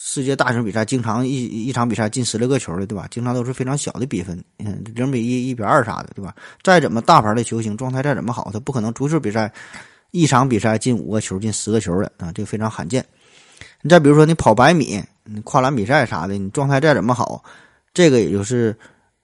[0.00, 3.08] 世界大型比赛经常一一场比赛进十来个球的，对吧？
[3.10, 6.32] 经常都是非常小的比分，嗯，零比一、一比二啥的，对吧？
[6.62, 9.52] 再怎么大牌的球星，状态再怎么好，他不可能足球比赛
[10.12, 13.04] 一场比赛进五个球、进十个球的啊，这个非常罕见。
[13.82, 17.42] 你再比如说你跑百米、你跨栏比赛啥的，你状态再怎么好，
[17.92, 18.76] 这个也就是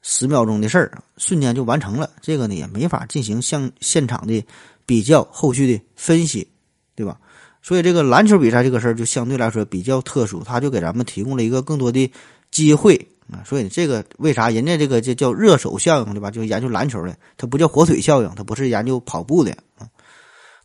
[0.03, 4.45] 十秒钟的事儿，瞬间就完成了，这个呢也没法进行像现场的。
[4.87, 6.47] 比较后续的分析，
[6.95, 7.19] 对吧？
[7.67, 12.13] 所以这个篮球比赛这个事儿就相对来说比较特殊，它就给咱们提供了一个更多的
[12.51, 12.95] 机会
[13.33, 13.41] 啊。
[13.43, 16.31] 所以这个为啥人家这个就叫热手效应，对吧？
[16.31, 19.89] 就研究篮球的，它不叫火腿效应，它不是研究跑步的啊。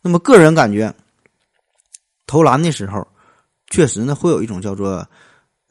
[0.02, 0.94] 那么个人感觉，
[2.26, 3.08] 投篮的时候
[3.70, 5.08] 确实呢会有一种叫做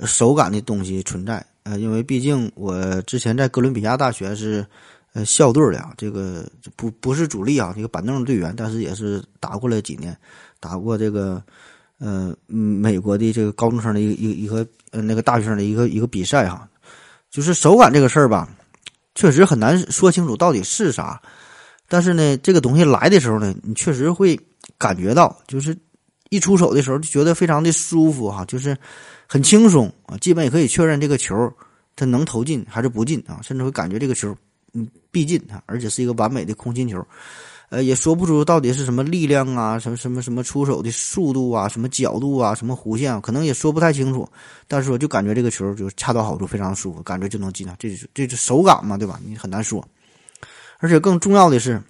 [0.08, 4.66] 手感的东西存在呃，因为毕竟我之前在哥伦比亚大学是。
[5.12, 10.16] 呃，校队的啊，这个不不是主力啊，这个板凳队员，但是也是打过了几年，
[10.60, 11.42] 打过这个，
[12.00, 16.68] 呃，美国的这个高中生的一个一个一个呃那个大学生的一个一个比赛哈，
[17.30, 18.50] 就是手感这个事儿吧，
[19.16, 21.22] 确实很难说清楚到底是啥，
[21.88, 24.40] 但是呢，这个东西来的时候呢，你确实会
[24.78, 25.78] 感觉到，就是
[26.30, 28.78] 一出手的时候就觉得非常的舒服哈，就是
[29.28, 31.52] 很轻松啊，基本也可以确认这个球
[31.96, 34.36] 它能投进还是不进啊，甚至会感觉这个球。
[34.76, 37.04] 嗯，必进啊，而且是一个完美的空心球，
[37.70, 44.28] 呃，也说不出到底是什么力量啊，什么什么什么出手的速度啊，什么角度啊，什么弧线啊，可能也说不太清楚。
[44.68, 49.20] 但是我就感觉这个球就恰到好处，非常舒服，感觉就能进啊，这是这是手感嘛，对吧？
[49.24, 49.88] 你很难说。
[50.80, 51.82] 而且更重要的是，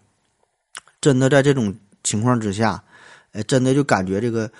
[0.99, 2.83] 真的在这种情况之下，
[3.31, 4.51] 呃，真的就感觉这个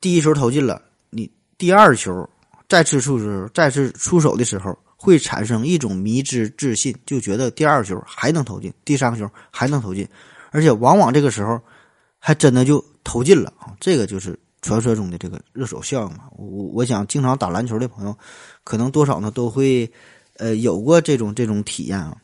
[0.00, 2.28] 第一球投进了，你第二球
[2.68, 4.76] 再次出手，再次出手的时候。
[4.98, 10.08] 会产生一种迷之自信，就觉得第二球还能投进，第三个球还能投进，
[10.56, 11.60] 而且往往这个时候
[12.18, 13.76] 还真的就投进了啊！
[13.78, 16.20] 这个就是传说中的这个热手效应嘛。
[16.30, 18.16] 我我想，经常打篮球的朋友，
[18.64, 19.92] 可能多少呢都会
[20.38, 22.16] 呃有过这种这种体验啊。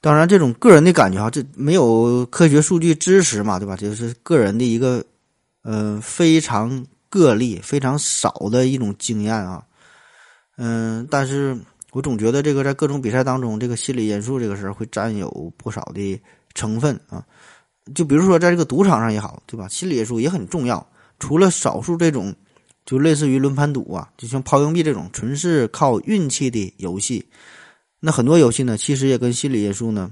[0.00, 3.76] 当然，这种个人的感觉啊，这没有科学数据支持嘛，对吧？
[3.76, 5.04] 就是个人的一个
[5.62, 9.62] 呃非常个例、非常少的一种经验啊。
[10.56, 11.56] 嗯，但是
[11.92, 16.20] 我总觉得这个在各种比赛当中，这个心理因素这个事儿会占有不少的
[16.58, 17.24] 成分啊。
[17.94, 19.68] 就比如说在这个赌场上也好，对吧？
[19.68, 20.84] 心理因素也很重要。
[21.18, 22.34] 除了少数这种，
[22.84, 27.26] 就类似于轮盘赌啊，就像抛硬币这种纯是靠运气的游戏，
[28.00, 30.10] 那很多游戏呢，其实也跟心理因素呢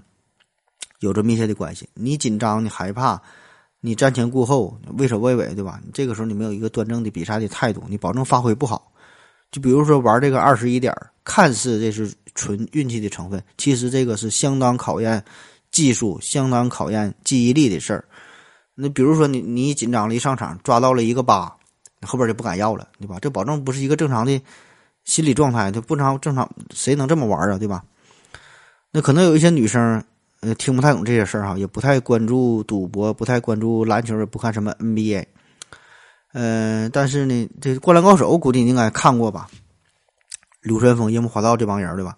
[1.01, 1.89] 有着密切的关系。
[1.95, 3.21] 你紧张，你害怕，
[3.81, 5.81] 你瞻前顾后，畏首畏尾，对吧？
[5.85, 8.91] 你这个时候你没有一个端正的比赛的态度，你保证发挥不好。
[9.53, 10.93] 就比如说玩这个二十一点，
[11.25, 15.23] 看似这是纯运气的成分，其实这个是相当考验
[15.77, 18.03] 技术、相当考验记忆力的事儿。
[18.75, 21.55] 那比如说你你紧张了一上场抓到了一个八，
[22.01, 23.19] 后边就不敢要了，对吧？
[23.21, 24.41] 这保证不是一个正常的
[25.05, 27.59] 心理状态，就不常正常，谁能这么玩啊？
[27.59, 27.85] 对吧？
[28.91, 30.03] 那可能有一些女生
[30.41, 35.27] 呃听不太懂这些事儿哈，也不太关注赌博，不太关注篮球，也不看什么 NBA。
[36.33, 39.47] 呃，但是呢，这《灌篮高手》估计你应该看过吧？
[40.63, 42.17] 流川枫、樱木花道这帮人，对吧？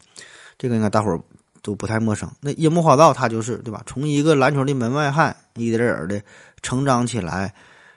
[0.56, 1.20] 这个应该大伙儿
[1.68, 2.26] 都不太陌生。
[2.40, 3.82] 那樱木花道他就是，对吧？
[3.84, 6.18] 从一个篮球的门外汉，一点点的
[6.62, 7.52] 成长起来，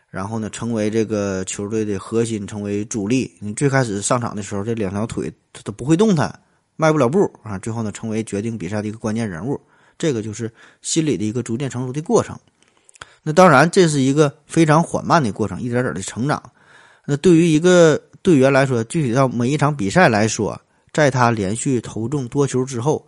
[0.10, 3.32] 然后呢，成为这个球队的核心，成为主力。
[3.40, 6.38] 你最开始上场的时候，这两条腿他都不会动弹，
[6.76, 7.58] 迈不了步啊。
[7.60, 9.58] 最后呢，成为决定比赛的一个关键人物。
[9.98, 12.38] 这个就是心理的一个逐渐成熟的过程。
[13.24, 16.44] 那当然，这是一个非常缓慢的过程，一点点的成长。
[17.06, 20.60] 那对于一个队员来说，具体到每一场比赛来说，
[20.92, 23.08] 在他连续投中多球之后，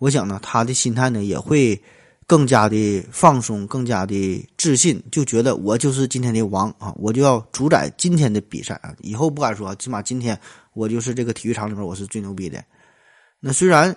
[0.00, 1.80] 我想呢，他的心态呢也会
[2.26, 10.36] 更加的放松，更加的自信，就觉得我就是今天的王啊，我就要主宰今天的比赛啊，以后不敢说，起码今天
[10.72, 12.60] 我就是这个体育场里面我是最牛逼的。
[13.38, 13.94] 那虽然。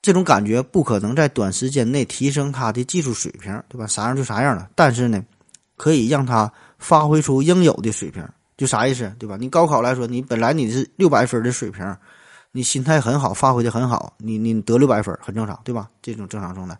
[0.00, 3.84] 这种感觉不可能在短时间内提升他的技术水平，对吧？
[3.84, 4.70] 啥样就啥样了。
[4.76, 5.20] 但是呢，
[5.76, 8.26] 可以让他发挥出应有的水平。
[8.56, 9.36] 就啥意思，对吧？
[9.36, 11.84] 你高考来说，你本来你是六百分的水平，
[12.52, 15.88] 你心态很好，发挥的很好，你你得六百分很正常，对吧？
[16.00, 16.78] 这种正常状态。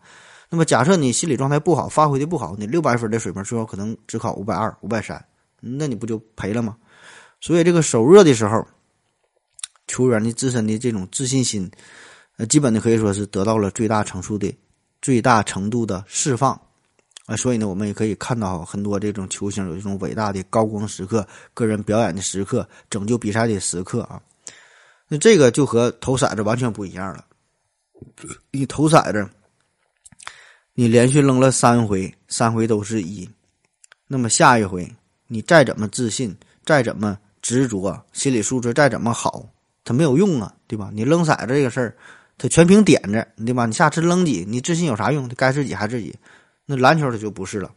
[0.51, 5.23] 那么假设你心理状态不好，发挥的不好，你六百分的水平最后可能只考五百二、五百三，
[5.61, 6.77] 那你不就赔了吗？
[7.41, 8.67] 所以这个手热的时候，
[9.87, 11.71] 球员的自身的这种自信心，
[12.39, 14.53] 呃，基本的可以说是得到了最大程度的、
[15.03, 16.59] 最大程度的释放。
[17.27, 24.19] 啊，所以呢，我们也可以看到很多这种球星有这种伟大的高光时刻、个人表演的时刻、拯救比赛的时刻啊。
[25.09, 27.25] 那这个就和投骰子完全不一样了。
[28.51, 29.29] 你投骰子，
[30.75, 33.29] 你连续扔了三回，三回都是一，
[34.07, 34.89] 那么下一回
[35.27, 39.49] 你再怎么自信，再怎么执着，心理素质再怎么好，
[39.83, 40.91] 它没有用啊，对吧？
[40.93, 41.97] 你扔骰子这个事儿，
[42.37, 43.67] 它全凭点子，对吧？
[43.67, 45.29] 你下次扔几，你自信有啥用？
[45.31, 46.15] 该自己还自己。
[46.67, 47.73] 那篮球它就不是了，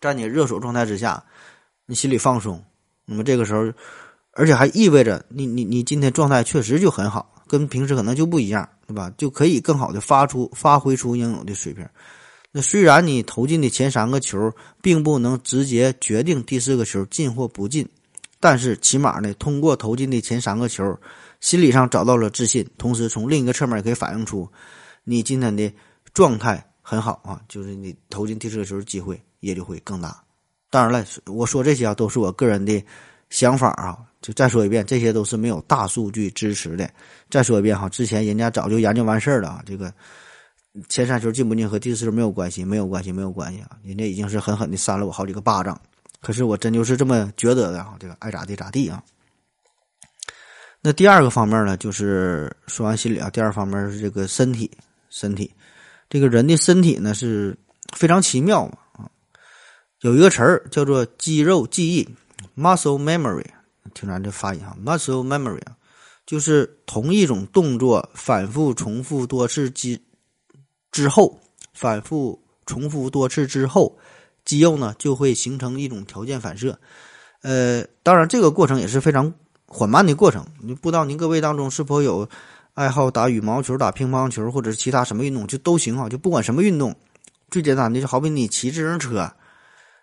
[0.00, 1.24] 在你热手状态之下，
[1.86, 2.62] 你心里放松，
[3.04, 3.72] 那么这个时候，
[4.32, 9.12] 而且还意味着你你你今天状态确实就很好，跟平时可能就不一样，对吧？
[9.16, 11.86] 就可以更好的发出发挥出应有的水平。
[12.50, 17.88] 那虽然你投进的前三个球并不能直接决定第四个球进或不进，
[18.40, 20.98] 但是起码呢，通过投进的前三个球，
[21.40, 24.48] 心理上找到了自信，同时从另一个侧面也可以反映出
[25.04, 25.72] 你今天的
[26.14, 26.66] 状态。
[26.84, 30.20] 很好啊，就是你投进第四个球机会也就会更大。
[30.68, 32.84] 当然了，我说这些啊都是我个人的
[33.30, 33.96] 想法啊。
[34.22, 36.88] 就再说一遍，这些都是没有大数据支持的。
[37.28, 39.62] 再说一遍哈，之前人家早就研究完事儿了啊。
[39.66, 39.92] 这个
[40.88, 43.72] 前三球进不进和第四球没有关系，没有关系，没有关系啊。
[43.82, 45.78] 人家已经是狠狠的扇了我好几个巴掌。
[46.20, 47.94] 可是我真就是这么觉得的啊。
[47.98, 49.02] 这个爱咋地咋地啊。
[50.80, 54.70] 那第二个方面呢，就是说完心理啊，第二方面是这个身体，
[55.10, 55.52] 身体。
[56.08, 57.56] 这个人的身体呢是
[57.96, 59.10] 非常奇妙嘛啊，
[60.00, 62.08] 有一个词儿叫做肌肉记忆
[62.56, 63.46] （muscle memory），
[63.94, 65.76] 听咱这发音啊，muscle memory 啊，
[66.26, 70.00] 就是同一种动作反复重复多次之
[70.90, 71.40] 之后，
[71.74, 73.98] 反复重复多次之后，
[74.44, 76.78] 肌肉呢就会形成一种条件反射。
[77.42, 79.32] 呃，当然这个过程也是非常
[79.66, 80.46] 缓慢的过程。
[80.62, 82.28] 你不知道您各位当中是否有？
[82.74, 86.08] 爱好打羽毛球、打乒乓球，或者是其他什么运动，就都行啊。
[86.08, 86.96] 就不管什么运动，
[87.50, 89.30] 最简单的就好比你骑自行车，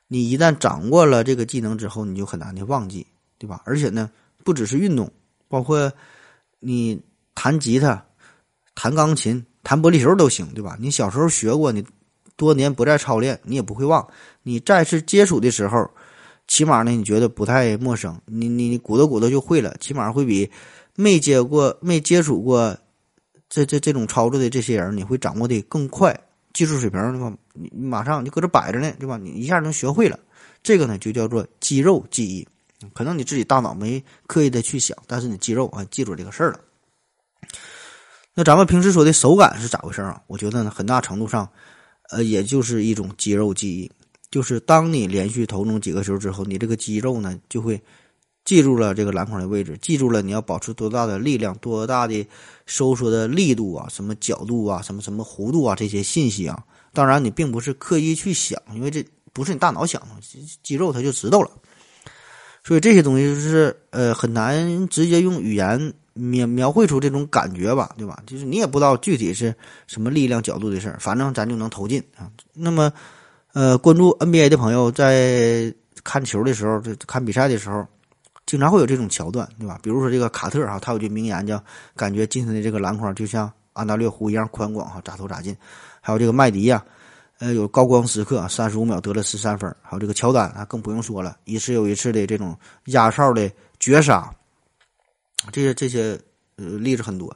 [0.07, 3.07] 你一旦掌握了这个技能之后，你就很难的忘记，
[3.39, 3.61] 对吧？
[3.65, 4.11] 而且呢，
[4.43, 5.11] 不只是运动，
[5.47, 5.91] 包括
[6.59, 7.01] 你
[7.33, 8.05] 弹吉他、
[8.75, 10.77] 弹钢琴、弹玻璃球都行，对吧？
[10.79, 11.83] 你小时候学过，你
[12.35, 14.07] 多年不再操练，你也不会忘。
[14.43, 15.89] 你再次接触的时候，
[16.47, 20.51] 起码呢，你觉得不太陌生，你你你鼓捣鼓捣就会了，起码会比。
[20.95, 22.77] 没接过、没接触过
[23.47, 26.13] 这这这种操作的这些人，你会掌握的更快，
[26.51, 27.33] 技术水平对吧？
[27.53, 29.17] 你马上就搁这摆着呢，对吧？
[29.17, 30.19] 你一下能学会了，
[30.61, 32.45] 这个呢就叫做肌肉记忆。
[32.93, 36.59] 可能你自己大脑没刻意的去想，但是你肌肉啊记住这个事儿了。
[38.33, 40.21] 那咱们平时说的手感是咋回事啊？
[40.27, 41.49] 我觉得呢，很大程度上，
[42.09, 43.91] 呃，也就是一种肌肉记忆，
[44.31, 47.81] 就是当你连续投中几个球之后，你这个肌肉呢就会。
[48.45, 52.25] 记住了这个篮筐的位置，记住了你要保持多大的力量、多大的
[52.65, 56.65] 收缩的力度啊，什么角度啊，什么什么弧度啊，这些信息啊。
[56.91, 60.15] 当然，你并不是刻意去想，因为这不是你大脑想的，
[60.63, 61.51] 肌肉它就知道了。
[62.69, 68.21] 所以这些东西就是呃很难直接用语言描描绘出这种感觉吧，对吧？
[68.27, 69.55] 就是你也不知道具体是
[69.87, 72.29] 什么力量、角度的事儿，反正咱就能投进啊。
[72.53, 72.93] 那么，
[73.53, 77.83] 呃，关注 NBA 的朋友在看球的时候，这看比赛的时候。
[78.45, 79.79] 经常会有这种桥段，对吧？
[79.83, 81.63] 比如说这个卡特哈，他有句名言叫
[81.95, 85.55] “感觉今天的这个篮筐就像安大略湖一样宽广哈，咋投咋进”。
[86.01, 86.83] 还有这个麦迪呀，
[87.39, 89.73] 呃，有高光时刻，三十五秒得了十三分。
[89.81, 93.49] 还有这个乔丹啊，更不用说了，一次又一次的这种压哨的
[93.79, 94.29] 绝杀，
[95.51, 96.19] 这些这些
[96.57, 97.35] 呃例子很多。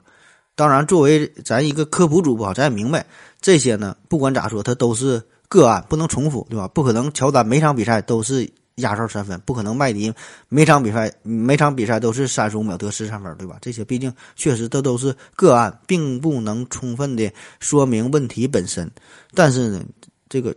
[0.55, 3.05] 当然，作为咱一个科普主播，咱也明白
[3.41, 6.67] 这些呢，不管咋说，它都是个案，不能重复，对吧？
[6.67, 8.49] 不可能乔丹每场比赛都是。
[8.77, 10.11] 压哨三分不可能，麦迪
[10.49, 13.55] 每场比赛每场比赛都是三十五秒得十三分，对吧？
[13.61, 18.89] 这些毕竟确实这都是个案，并不能充分的说明问题本身。
[19.35, 19.81] 但是呢，
[20.29, 20.55] 这个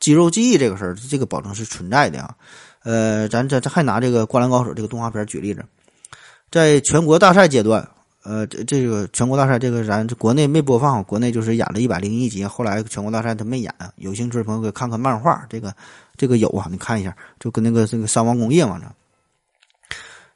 [0.00, 2.34] 肌肉记忆这个事儿，这个保证是存在的啊。
[2.82, 5.64] 呃，咱咱咱还拿这个《灌篮高手》这个动画片举例子，
[6.50, 7.88] 在全国大赛阶段，
[8.22, 13.74] 呃，这这个全国大赛这个咱国内没播放，国内就是演了一百零一集，后来全国大赛他没演。
[13.96, 15.74] 有兴趣的朋友可以看看漫画，这个。
[16.18, 18.80] 这个有啊，你看一下，就跟那个这个三王工业嘛，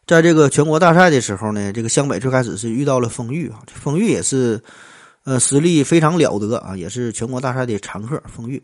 [0.07, 4.63] 在这个全国大赛的时候呢，这个湘北最开始是遇到了丰裕啊，丰裕也是，
[5.25, 8.23] 呃，实力非常了得啊，也是全国大赛的常客。
[8.27, 8.63] 丰裕，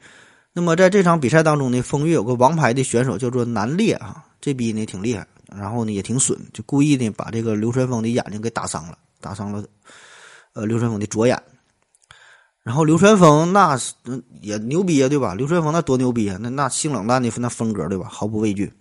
[0.53, 9.65] 那么在这场比赛当中呢，丰裕有个王牌的选手叫做南烈啊，这逼呢挺厉害，然后呢也挺损，就故意呢把这个流川枫的眼睛给打伤了，打伤了，
[10.55, 11.41] 呃，流川枫的左眼。
[12.63, 13.93] 然后流川枫那是
[14.41, 15.35] 也牛逼啊，对吧？
[15.35, 18.09] 流川枫那多牛逼啊，那那性冷淡的那风格，对吧？
[18.11, 18.73] 毫不畏惧。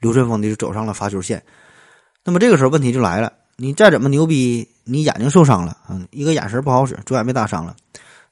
[0.00, 1.42] 流川枫的就走上了罚球线。
[2.22, 7.74] 那么这个时候问题就来了，你再怎么牛逼，你眼睛受伤了啊，一个眼神不好使，左眼被打伤了，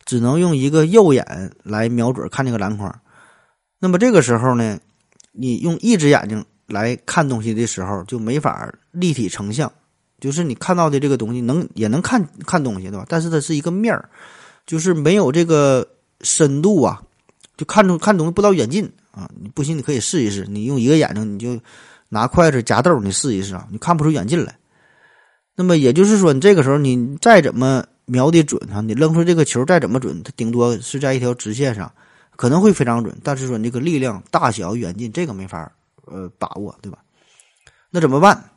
[0.04, 3.00] 只能用一个右眼来瞄准看这个篮筐。
[3.80, 4.78] 那么这个时候呢，
[5.32, 9.70] 你用一只眼睛来看东西的时候，就没法立体成像。
[10.20, 13.04] 就是你看到的这个东西能也能看看东西，对吧？
[13.08, 14.08] 但是它是一个面儿，
[14.64, 15.86] 就是没有这个
[16.22, 17.02] 深度啊，
[17.56, 19.28] 就看出看东西不到远近啊。
[19.38, 21.60] 你不信你可以试一试，你用一个眼睛你就
[22.08, 24.56] 拿筷子夹豆，你试一试啊，你看不出远近来。
[25.54, 31.92] 那么也就是说，你这个时候你再怎么瞄的准啊，你扔出这个球再怎么准，它顶多是在一条直线上，
[32.36, 35.70] 可能会非常准，但是说你这个力量大小远近这个没法
[36.06, 36.98] 呃把握，对吧？
[37.90, 38.50] 那怎么办？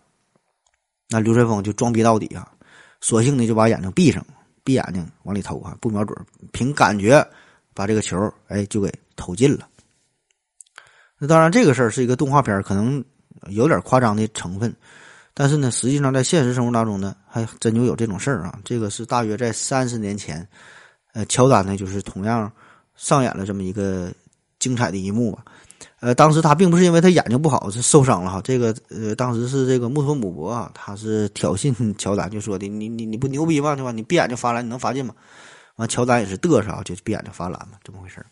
[1.10, 2.52] 那刘春峰就装逼到底啊，
[3.00, 4.26] 索性呢就把眼睛闭上，
[4.64, 6.18] 闭眼睛往里投啊，不瞄准，
[6.52, 7.26] 凭感觉
[7.74, 9.68] 把这个球哎就给投进了。
[11.20, 13.04] 那当然这个事儿是一个动画片，可能
[13.50, 14.76] 有点夸张的成分，
[15.40, 18.58] 但是呢，实际上在现实生活当中呢，还真就有这种事儿啊。
[18.66, 20.48] 这个是大约在三十年前，
[21.14, 22.52] 呃，乔丹呢就是同样
[22.96, 24.12] 上演了这么一个
[24.58, 25.46] 精彩的一幕吧。
[26.00, 33.76] 呃，当时他并不是因为他眼睛不好是受伤了哈，这个呃，当时是这个穆托姆博啊，他是挑衅乔丹，就说的你你你不牛逼吗？
[33.76, 33.92] 对吧？
[33.92, 35.14] 你闭眼睛罚篮，你能罚进吗？
[35.76, 38.26] 完，乔丹也是嘚瑟啊，就闭眼睛罚篮嘛，这么回事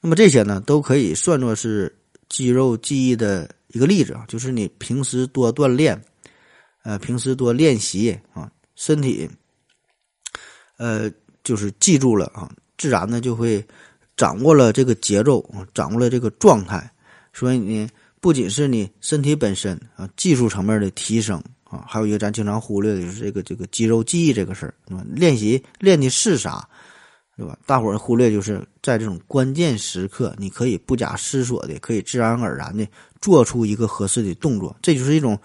[0.00, 1.96] 那么这些呢，都可以算作是
[2.28, 6.00] 肌肉记忆的一个例子啊，就是你平时多锻炼，
[6.84, 9.28] 呃，平时多练习啊，身体，
[10.76, 11.10] 呃，
[11.42, 13.66] 就是记住了啊，自然呢就会。
[14.16, 15.42] 掌握了这个节奏，
[15.72, 16.92] 掌握了这个状态，
[17.32, 17.88] 所以呢，
[18.20, 25.02] 不仅是你身体本身啊，技术层面的提升啊，还有一个咱经常忽略的就是这个这个肌肉记忆这个事儿，对吧？
[25.08, 26.68] 练习练的是啥，
[27.34, 27.58] 对吧？
[27.64, 32.86] 大伙儿忽略就是在这种关键时刻，你可以不假思索的，可以自然而然的
[33.20, 35.38] 做出一个合适的动作，这就是一种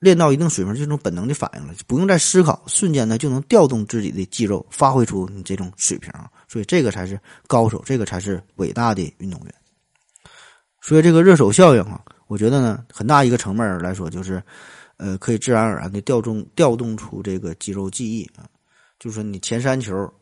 [0.00, 6.12] 练到一定水平这种本能的反应了，不用再思考，瞬间呢就能调动自己的肌肉，发挥出你这种水平。
[6.48, 9.54] 所以这个才是高手，这个才是伟大的运动员。
[10.82, 14.42] 所以这个热手效应啊，我觉得呢，很大一个层面来说，就是
[14.98, 18.44] 呃，可以自然而然的调动调动出这个肌肉记忆啊。
[18.98, 20.12] 就是说你前三球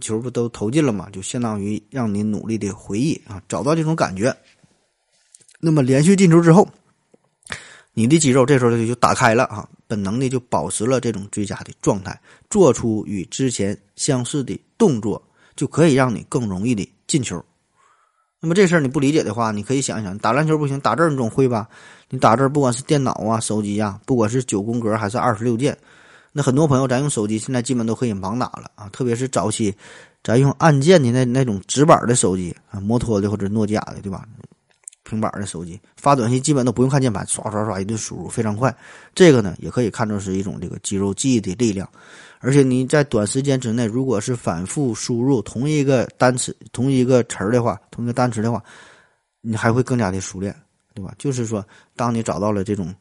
[0.00, 4.34] 球不都投进了嘛，就相当于让你努力的回忆啊，找到这种感觉。
[5.64, 6.68] 那么连续进球之后，
[7.94, 15.22] 你的肌肉这时候就就打开了啊，本能的就保持了这种最佳的状态，做出与之前相似的动作。
[15.54, 17.44] 就可以让你更容易的进球。
[18.40, 21.68] 那么这事儿你不理解的话，你可以想一想，打篮球不行，打字你总会吧？
[22.08, 25.76] 你打字不管是电脑啊、手机啊，不管是九宫格还是二十六键，
[26.32, 28.88] 那很多朋友咱用手机现在基本都可以盲打了啊。
[28.88, 29.72] 特别是早期
[30.24, 34.26] 咱用按键的那那种直板的手机啊，摩托的或者诺基亚的，对吧？
[35.04, 38.74] 平板的手机发短信基本都不用看键盘，刷刷刷一顿输入，非常快。
[39.14, 41.88] 这个呢，也可以看作是一种这个肌肉记忆的力量。
[42.40, 48.62] 而且你在短时间之内，如果是反复输入同一个单词、同一个词儿的话，同一个单词的话，
[49.40, 50.54] 你还会更加的熟练，
[50.94, 51.14] 对吧？
[51.18, 52.92] 就是说，当你找到了这种，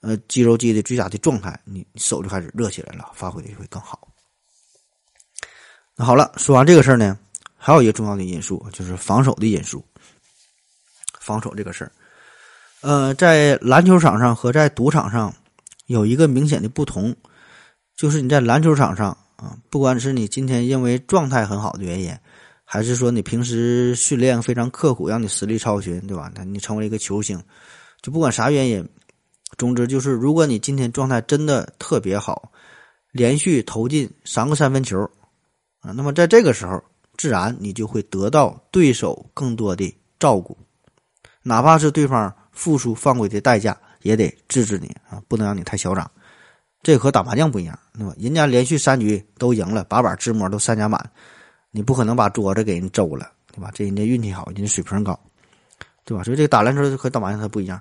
[0.00, 4.08] 呃，肌肉记忆的最佳的状态，你手就开始热起来了，发挥的就会更好。
[5.96, 7.18] 那好了，说完这个事儿呢，
[7.56, 9.82] 还有一个重要的因素，就是防守的因素。
[11.22, 11.92] 防守这个事儿，
[12.80, 15.32] 呃，在篮球场上和在赌场上
[15.86, 17.14] 有一个明显的不同。
[17.94, 22.12] 就是你在篮球场上啊，不管是你今天因为状态很好的原因，
[22.64, 26.32] 还是说你平时训练非常刻苦，让你实力超群，对吧？
[26.44, 27.40] 你成为一个球星，
[28.00, 28.88] 就不管啥原因，
[29.58, 32.50] 总之就是，如果你今天状态真的特别好，
[33.12, 34.98] 连续投进三个三分球
[35.80, 36.82] 啊，那么在这个时候，
[37.18, 40.56] 自然你就会得到对手更多的照顾，
[41.42, 46.08] 哪怕是对方付出犯规的代价，也得制止你啊，不能让你太嚣张。
[46.82, 48.14] 这和打麻将不一样，对吧？
[48.18, 51.10] 人家连续三局都赢了，把把芝麻都三家满，
[51.70, 53.70] 你不可能把桌子给人周了，对吧？
[53.72, 55.18] 这人家运气好，人家水平高，
[56.04, 56.24] 对吧？
[56.24, 57.80] 所以这个打篮球和打麻将它不一样。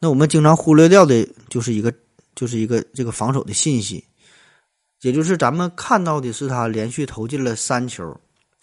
[0.00, 1.94] 那我们经常忽略掉的就是一个，
[2.34, 4.04] 就是一个这个防守的信息，
[5.02, 8.20] 也就是咱们看到的是他连续投进了三球，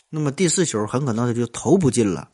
[0.09, 2.29] 那么第四球很可能他就投不进了。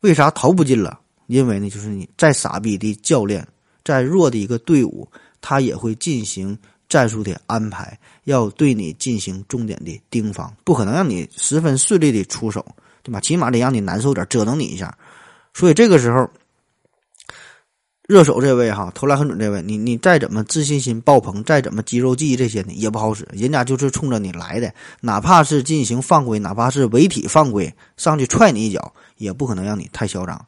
[0.00, 0.98] 为啥投不进了？
[1.32, 3.46] 因为呢，就是你再傻逼的教练，
[3.82, 5.08] 再弱的一个队伍。
[5.44, 6.56] 他也会进行
[6.88, 12.64] 战术的安排，要对你进行重点的盯防，不可能让你十分顺利的出手，
[13.02, 13.18] 对吧？
[13.18, 14.96] 起码得让你难受点，折腾你一下。
[15.52, 16.30] 所以这个时候，
[18.06, 23.26] 热手这位哈，投篮很准这位，你你再怎么自信心爆棚，再怎么肌肉记忆这些呢，也不好使。
[23.32, 30.46] 人家就是冲着你来的，哪怕是进行犯规，哪怕是违体犯规，上去踹你一脚，也不可能让你太嚣张。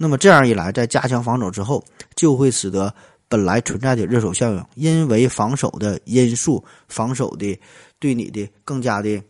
[0.00, 1.84] 那么这样一来，在加强防守之后，
[2.14, 2.94] 就会使得
[3.28, 7.60] 本来存在的热手效应，因为防守的因素，防守的
[7.98, 9.20] 对你的更加的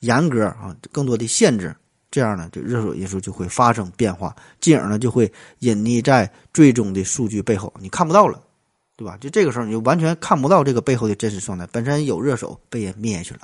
[0.00, 1.74] 严格啊，更多的限制。
[2.10, 8.40] 这样呢，就热手因素就会发生变化，进而呢就会隐匿在最终的数据背后，你看不到了，
[8.96, 9.16] 对吧？
[9.20, 13.40] 就这个时候你就完全看不到这个背后的真实状态，本身有热手被人灭去了。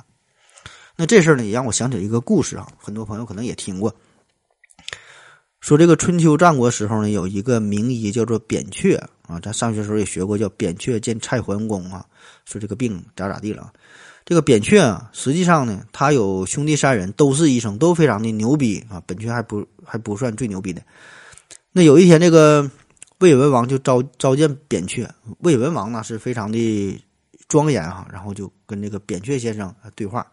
[0.95, 3.93] 那这事儿呢，也让我想起一个故事啊，很多朋友可能也听过，
[5.65, 12.05] 说这个春秋战国时候呢，有一个名医叫做扁鹊啊，咱上学时候也学过，叫扁鹊见蔡桓公啊，
[12.45, 13.73] 说这个病咋咋地了。
[14.25, 19.01] 这个扁鹊啊，实际上呢，他有兄弟三人，都是医生，都非常的牛逼啊。
[19.07, 20.83] 扁鹊还不还不算最牛逼的。
[21.71, 22.69] 那有一天，这个
[23.17, 25.09] 魏文王就召召见扁鹊。
[25.39, 27.03] 魏文王呢是非常的
[27.47, 30.27] 庄严哈，然后就跟这个扁鹊先生对话，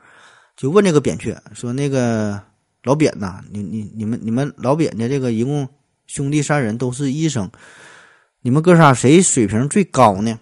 [0.59, 2.39] 就问这个扁鹊说：“那个
[2.83, 5.69] 老扁呐，你你你们你们老扁家这个一共
[6.07, 7.51] 兄弟三人都是医生，
[8.41, 10.39] 你们哥仨谁水平最高呢？”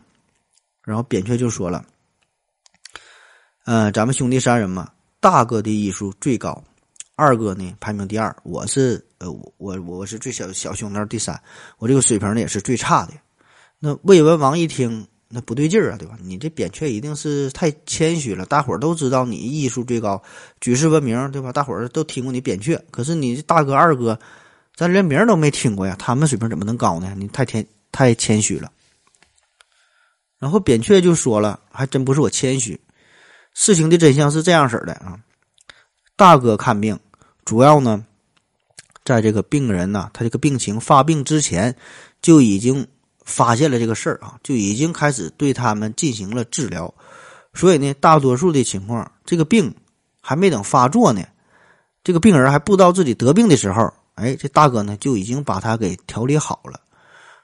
[0.83, 1.85] 然后扁鹊就说了。
[3.67, 6.65] 嗯，咱们兄弟三人嘛，大哥的医术最高，
[7.15, 11.41] 二哥呢排名第二，我是呃我我我是最小小兄弟第三，
[11.79, 13.13] 我这个水平呢也是最差的。
[13.79, 16.19] 那魏文王一听，那不对劲儿啊，对吧？
[16.21, 20.21] 你这扁鹊一定是太谦虚了，大伙儿都知道你医术最高，
[20.61, 21.53] 举世闻名，对吧？
[21.53, 24.19] 大伙儿都听过你扁鹊，可是你这大哥二哥，
[24.75, 27.15] 咱连名都没听过呀，他们水平怎么能高呢？
[27.17, 28.73] 你太谦太谦虚了。
[30.41, 32.81] 然后扁鹊就说了，还真不是我谦虚。
[33.55, 35.17] 事情的真相是这样式的啊，
[36.17, 36.99] 大哥看病，
[37.45, 38.05] 主要呢，
[39.05, 41.77] 在这个病人呢，他这个病情发病之前，
[42.21, 42.87] 就已经
[43.31, 46.93] 发现了这个事儿啊，就已经开始对他们进行了治疗，
[47.55, 49.73] 所以呢，大多数的情况，这个病
[50.21, 51.23] 还没等发作呢，
[52.05, 56.81] 这个病人还不知道自己得病的时候，哎，这大哥呢就已经把他给调理好了，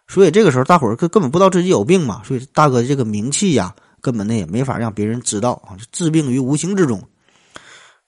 [0.08, 3.74] 所以这个时候大伙儿根根本不知道自己有病嘛，所以大哥这个名气呀。
[4.02, 7.02] 根本呢也没法让别人知道啊，治病于无形之中。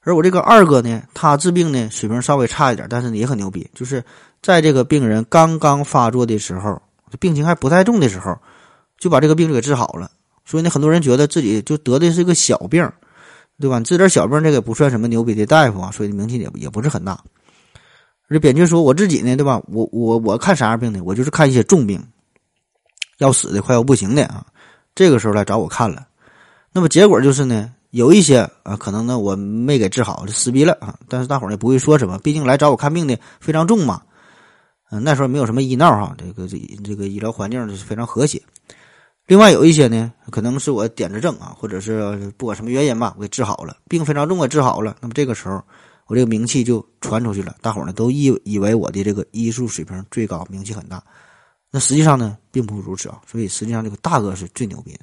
[0.03, 3.69] 而我这个二哥呢，他治病呢水平稍微差一点，但是也很牛逼。
[3.75, 4.05] 就是
[4.41, 6.81] 在这个病人刚刚发作的时候，
[7.19, 8.39] 病情还不太重的时候，
[8.99, 10.11] 就把这个病就给治好了。
[10.45, 12.91] 所以呢，很多人觉得自己就得的是个小病，
[13.61, 13.81] 对吧？
[13.81, 17.19] 治点小病这个不算什么牛逼的大夫啊，所以名气也也不是很大。
[18.31, 19.59] 这扁鹊说：“我自己呢，对吧？
[19.69, 21.01] 我我我看啥样病呢？
[21.03, 22.03] 我就是看一些重病，
[23.19, 24.45] 要死的快要不行的啊。”
[24.95, 26.07] 这个时候来找我看了，
[26.73, 30.99] 那么结果就是呢，有一些啊，可能呢我没给治好，就死逼了啊。
[31.09, 34.03] 但是大伙儿也不会说什么，毕竟来找我看病的非常重嘛。
[34.91, 38.41] 嗯，那时候没有什么医闹哈，这个这这个医疗环境是非常和谐。
[39.27, 44.97] 另外有一些呢，可能是我点子正啊，或者是不管什么原因吧，我给治好了，病非常重，我治好了。
[45.01, 45.63] 那么这个时候，
[46.07, 51.03] 我这个名气就传出去了，大伙呢都以以为我的这个医术水平最高，名气很大。
[51.71, 55.01] 那实际上呢，并不如此啊，所以实际上这个大哥是最牛逼的。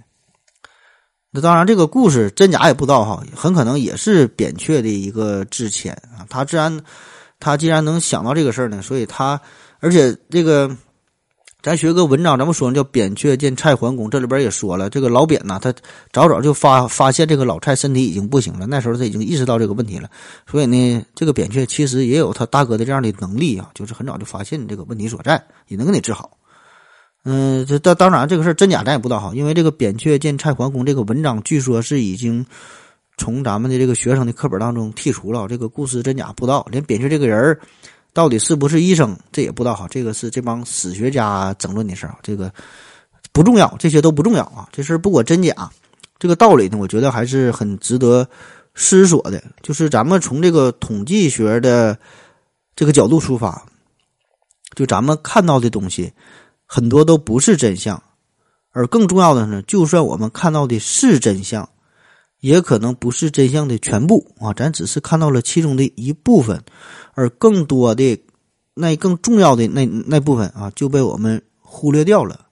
[1.30, 6.26] 那当然，这个故事真假也不知道哈，很可能也是扁鹊的一个智签啊。
[6.30, 6.82] 他自然，
[7.40, 9.40] 他既然能想到这个事儿呢，所以他，
[9.86, 10.68] 而且这个，
[11.62, 15.72] 咱学个文章，咱们说叫扁鹊见蔡桓公，这里边也说了，这个老扁呐，他
[16.12, 20.10] 早早就发发现这个老蔡身体已经不行了，那时候他已经意识到这个问题了，
[20.50, 26.36] 所以呢，这个扁鹊其实也有他大哥的这样的能力啊，就是很早就发现这个问题所在，也能给你治好。
[27.24, 32.44] 嗯，这当当然，这个事真假咱也不知道哈，因为这个扁鹊见蔡桓公这个文章，据说是已经
[33.18, 35.48] 从咱们的这个学生的课本当中剔除了。
[35.48, 37.60] 这个故事真假不知道，连扁鹊这个人
[38.16, 39.86] 到底是不是医生，这也不知道哈。
[39.90, 42.50] 这个是这帮史学家争论的事儿啊，这个
[43.34, 44.70] 不重要，这些都不重要啊。
[44.72, 45.70] 这事儿不管真假，
[46.18, 48.26] 这个道理呢，我觉得还是很值得
[48.74, 49.44] 思索的。
[49.62, 52.00] 就是咱们从这个统计学的
[52.74, 53.62] 这个角度出发，
[54.76, 56.14] 就咱们看到的东西。
[56.68, 58.02] 很多都不是真相，
[58.72, 61.70] 而更重要的呢，就算我们看到的是真相，
[62.40, 64.52] 也可能不是真相的全部啊！
[64.52, 66.64] 咱只是看到了其中的一部分，
[67.16, 68.22] 而更多的
[68.76, 72.46] 那更重要的那那部分啊，就被我们忽略掉了。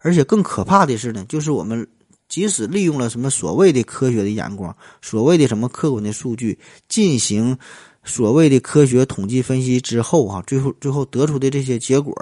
[0.00, 1.88] 而且更可怕的是呢，就是我们
[2.28, 6.58] 即使利用了什么所谓的科学的眼光，所谓的什么客观的数据
[6.88, 7.56] 进行
[8.04, 12.14] 所谓的科学统计分析之后啊，最后最后得出的这些结果，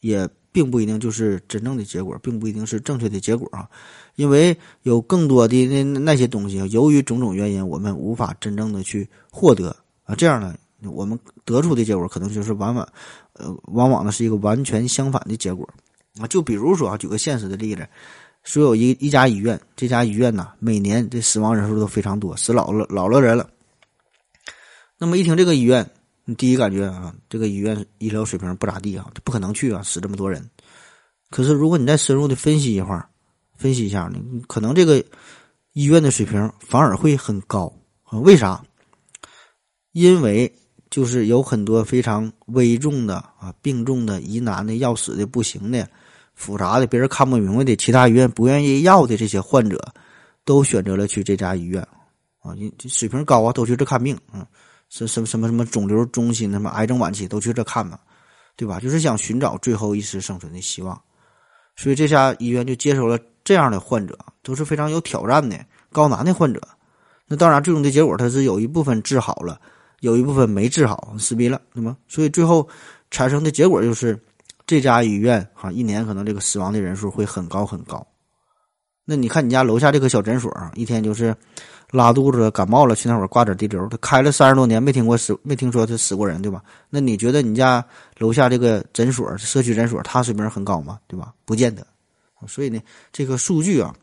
[0.00, 0.28] 也。
[0.52, 3.70] 并不一定就是真正的结果，并不一定是正确的结果啊，
[4.16, 12.88] 因为有更多的那那些东西，由于种种原因，我们无法真正的去获得啊，这样呢，我们得出的结果可能就是往往，
[13.34, 15.68] 呃，往往呢是一个完全相反的结果。
[16.20, 16.26] 啊。
[16.26, 17.86] 就比如说啊，举个现实的例子，
[18.42, 23.48] 说有一一家医院，这家医院呐，每年这死亡人数都非常多，死老了老了人了。
[24.98, 25.88] 那么一听这个医院，
[26.24, 30.48] 你第一感觉啊，这个医院医疗水平不咋地啊，这不可能去啊，死这么多人。
[31.30, 33.08] 可是如果你再深入的分析一会儿，
[33.56, 35.04] 分析一下你，可能这个
[35.72, 37.72] 医院的水平反而会很高
[38.04, 38.18] 啊？
[38.18, 38.62] 为啥？
[39.92, 40.52] 因为
[40.90, 45.88] 就是有很多非常危重的啊、病重的、疑难的、要死的、不行的、
[46.34, 49.80] 复杂的、别人看不明白的、其他医院不愿意要的这些患者，
[50.44, 51.80] 都选择了去这家医院
[52.42, 54.44] 啊，因水平高啊，都去这看病啊，
[54.88, 57.96] 什什么什么什么肿瘤中心、什么癌症晚期都去这看嘛，
[58.56, 58.80] 对吧？
[58.80, 61.00] 就是想寻找最后一丝生存的希望，
[61.76, 65.56] 所以这家医院就接收了这样的患者，都是非常有挑战的、
[65.92, 66.60] 高难的患者。
[67.28, 69.60] 那当然，最终的结果他是有一部分治好了。
[70.00, 71.96] 有一部分没治好，死逼了，对吗？
[72.08, 72.68] 所以最后
[73.10, 74.18] 产生的结果就是，
[74.66, 78.06] 这家医院哈，一年可能这个死亡的人数会很高很高。
[79.04, 81.34] 那你看你家楼下这个小诊所啊，一天就是
[81.90, 83.86] 拉肚子、感冒了，去那会儿挂点滴流。
[83.88, 86.62] 他开了三十多年，没听过死，没听说他死过人，对吧？
[86.88, 87.84] 那你觉得你家
[88.18, 90.98] 楼下这个诊所、社区诊所，他水平很高吗？
[91.08, 91.32] 对吧？
[91.44, 91.86] 不见得。
[92.46, 92.80] 所以呢，
[93.12, 93.94] 这个数据啊。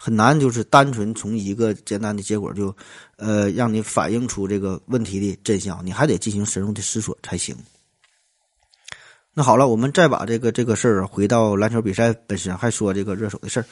[0.00, 2.74] 很难，就是单纯从一个简单的结果就，
[3.16, 7.54] 呃，让你反映出这个问题的真相，你还得进行深入的思索才行。
[9.34, 13.66] 那好了，我们再把这个这个事儿回到篮球比赛本身，还说这个热手的事儿。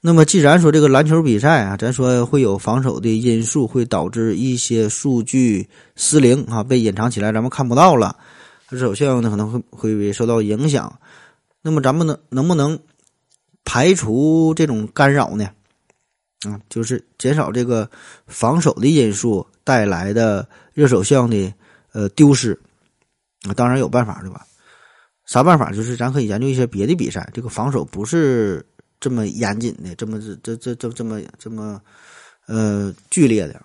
[0.00, 8.16] 那么，既然说这个篮球比赛啊，咱说会有防守的因素，会导致一些数据失灵啊，被隐藏起来，咱们看不到了，
[8.68, 11.00] 热手效应呢可能会会受到影响。
[11.62, 12.78] 那么，咱们能能不能？
[13.70, 15.50] 排除这种干扰呢，
[16.48, 17.90] 啊，就是减少这个
[18.26, 21.54] 防守的因素带来的热手效应的
[21.92, 22.58] 呃丢失
[23.42, 24.46] 啊，当然有办法对吧？
[25.26, 25.70] 啥办法？
[25.70, 28.64] 就是咱可以研究一些别的比赛，这个防守不是
[28.98, 31.78] 这么严谨的，这么这这这这么这么
[32.46, 33.60] 呃剧烈的，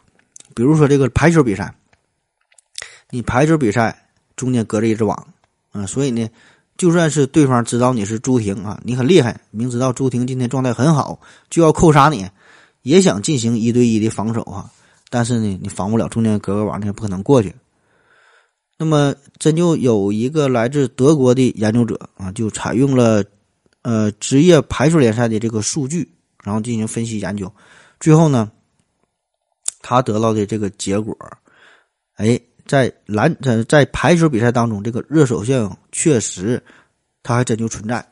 [0.53, 1.73] 比如说这个排球比赛，
[3.09, 5.27] 你排球比赛中间隔着一只网
[5.71, 6.29] 啊，所以呢。
[6.75, 11.19] 就算是对方知道你是朱婷啊，你很厉害，明知道朱婷今天状态很好，
[11.49, 12.27] 就要扣杀你，
[12.81, 14.71] 也想进行一对一的防守啊。
[15.09, 17.53] 但是呢，你防不了，中间隔个网，你也不可能过去。
[18.77, 23.23] 那么，真就有一个来自德国的研究者啊，就采用了
[23.83, 26.11] 呃职业排球联赛的这个数据，
[26.43, 27.53] 然后进行分析研究，
[27.99, 28.51] 最后呢，
[29.81, 31.15] 他得到的这个结果，
[32.15, 32.41] 哎。
[32.65, 36.63] 在篮在在排球比赛当中，这个热手效应确实，
[37.21, 38.05] 它还真就存在。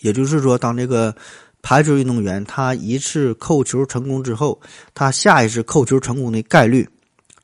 [0.00, 1.14] 也就是说，当这个
[1.62, 4.60] 排球运动员他一次扣球成功之后，
[4.94, 6.88] 他下一次扣球成功的概率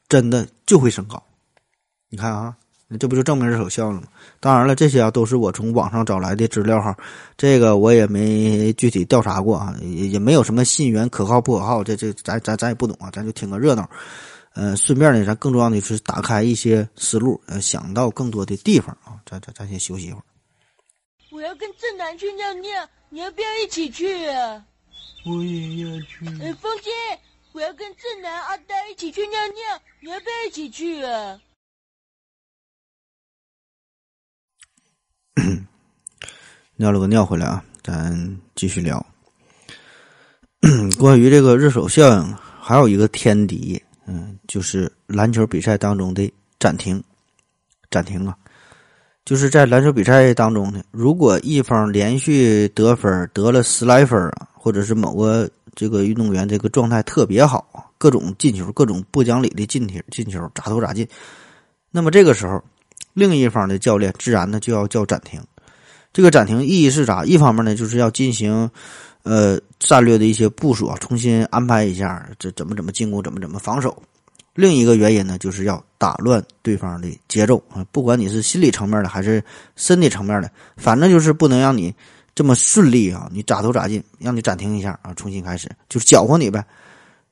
[0.08, 1.20] 真的就会升高。
[2.08, 2.54] 你看啊，
[3.00, 4.06] 这不就证明热手效了吗？
[4.38, 6.94] 当然了，这些啊都是我从网上找来的资料哈，
[7.36, 13.88] 这个我也没具体调查过啊，也也没有什么信源可靠不可靠，这这咱咱咱也不懂啊，咱就听个热闹。
[14.54, 19.20] 呃，顺便呢，咱更重要的是打开一些思路，呃，想到更多的地方啊。
[19.24, 20.24] 咱咱咱先休息一会儿。
[21.30, 24.62] 我要跟正南去尿尿，你要不要一起去啊？
[25.24, 26.26] 我也要去。
[26.42, 26.90] 哎，风姐，
[27.52, 31.40] 我要跟正南、阿呆一起去尿尿，你要不要一起去啊？
[36.76, 39.06] 尿了个尿回来啊，咱继续聊。
[40.98, 43.82] 关于这个热手效应，还有一个天敌。
[44.12, 47.02] 嗯，就是篮球比赛当中的暂停，
[47.90, 48.36] 暂停啊，
[49.24, 61.08] 就是在篮球比赛当中呢，如果一方连续得分得了十来分啊，或者是某个这个运动员这个状态特别好，各种进球，各种不讲理的进球，进球咋投咋进，
[61.90, 62.62] 那么这个时候，
[63.14, 65.40] 另一方的教练自然呢就要叫暂停。
[66.12, 67.24] 这个暂停意义是啥？
[67.24, 68.70] 一方面呢，就是要进行。
[69.22, 74.02] 呃，战略的一些部署啊，重新安排一下，这怎么怎么进攻，怎么怎么防守。
[74.54, 79.42] 另一个原因呢，就是要打乱对方的节奏啊，不管你是心理层面的还是
[79.76, 81.94] 身体层面的，反正就是不能让你
[82.34, 86.62] 这么顺利啊，你咋投咋进，让你暂停一下啊，重新开始，就是搅和你呗。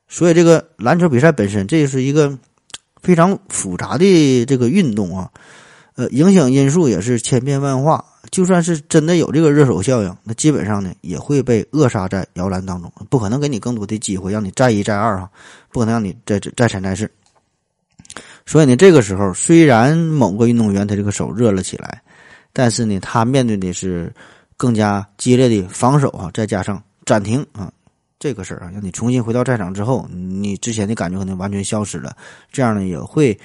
[0.08, 2.38] 所以这个篮球比赛本身，这是一个
[3.02, 5.30] 非常复杂的这个运动啊，
[5.96, 8.04] 呃，影响因素也是千变万化。
[8.30, 15.28] 就算是真的有这个热手效应，那基本上呢也会被扼杀在摇篮当中，不可能给你更多的机会让你再一再二哈，
[15.72, 17.10] 不可能让你再再三再四。
[18.46, 22.00] 所以呢，这个时候虽然某个运动员他这个手热了起来，
[22.52, 24.12] 但是呢，他面对的是
[24.56, 27.72] 更加激烈的防守啊，再加上暂停啊，
[28.18, 32.16] 这个事儿啊，让你重新回到战场之后，你之前的感觉可能完全消失了，
[32.52, 33.36] 这样呢也会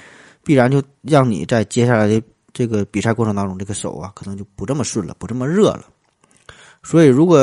[0.44, 2.22] 必然就让你在接下来的。
[2.56, 5.84] 这个比赛过程当中，这个手啊可能就不这么顺了，不这么热了。
[6.82, 7.38] 所以，如果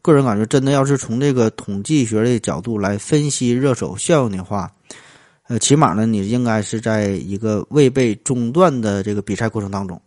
[0.00, 4.70] 个人感觉真的要是从这个统计学的角度来分析热手效应的话，
[5.48, 10.00] 呃，起码呢，你应该是在一个未被中断的这个比赛过程当中，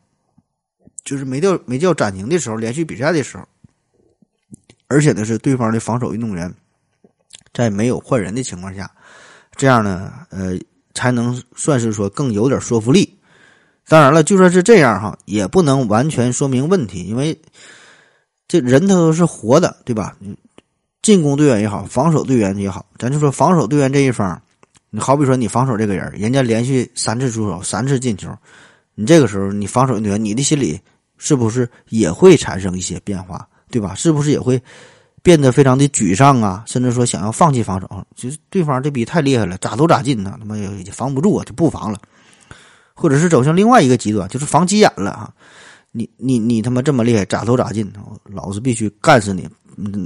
[1.03, 3.43] 就是没掉没叫暂停的时候，连续比赛的时候，
[4.87, 6.49] 而且呢是对方的防守运动员
[7.51, 8.89] 在没有换人的情况下，
[9.57, 10.57] 这样呢，呃，
[10.93, 13.17] 才能算是说更有点说服力。
[13.91, 17.37] 当然了，就算是这样哈，也不能完全说明问题，因为
[18.47, 20.15] 这人他都是活的，对吧？
[21.01, 24.41] 进攻队员也好，防守队员也好，咱就说防守队员这一方，
[24.91, 28.33] 你好比说你防守这个人，人家连续三次出手，三次进球，
[28.95, 30.79] 你这个时候你防守队员，你的心里
[31.17, 33.93] 是不是也会产生一些变化，对吧？
[33.93, 34.57] 是不是也会
[35.21, 36.63] 变得非常的沮丧啊？
[36.65, 40.37] 甚至说想要放弃防守，就是对方这逼太厉害了，咋都咋进呢？
[40.39, 41.99] 他妈也防不住啊，就不防了。
[43.01, 45.33] 或者是走向另外一个极端，就是防急眼了啊！
[45.91, 47.91] 你你你他妈这么厉害，咋投咋进，
[48.25, 49.49] 老子必须干死你！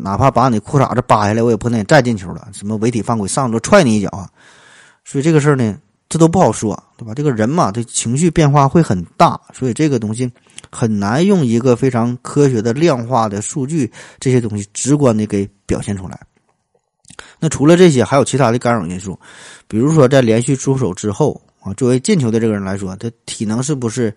[0.02, 2.48] 哪怕把你裤衩子扒下来，我也不能再进球了。
[2.54, 4.30] 什么违体犯规，上头踹你一脚啊！
[5.04, 5.78] 所以这个事儿呢，
[6.08, 7.14] 这都不好说，对吧？
[7.14, 10.32] 这个人嘛，这情绪变化会很大，所以这个东西
[10.72, 13.92] 很难用一个非常科学的量化的数据
[14.22, 16.18] 这些东西直观的给表现出来。
[17.40, 19.20] 那除了这些，还有其他的干扰因素，
[19.68, 21.40] 比如说在连续出手之后。
[21.66, 24.16] 啊，作为进球的这个人来说，他体能是不是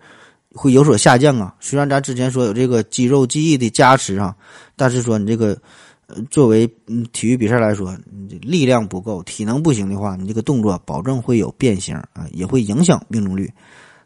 [0.53, 1.55] 会有所下降啊？
[1.59, 4.35] 虽然咱之前说有这个肌肉记忆的加持啊，
[4.75, 5.59] 但是说你这个
[6.05, 7.97] 呃，作为嗯体育比赛来说，
[8.27, 13.51] 你力量不够，体能不行的话，你这个动作保证会有变形啊，也会影响命中率。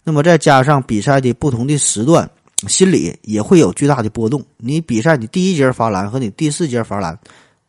[0.05, 2.29] 那么再加上比赛的不同的时段，
[2.67, 4.41] 心理也会有巨大的波动。
[4.55, 7.17] 你比赛你第一节罚篮和你第四节罚篮，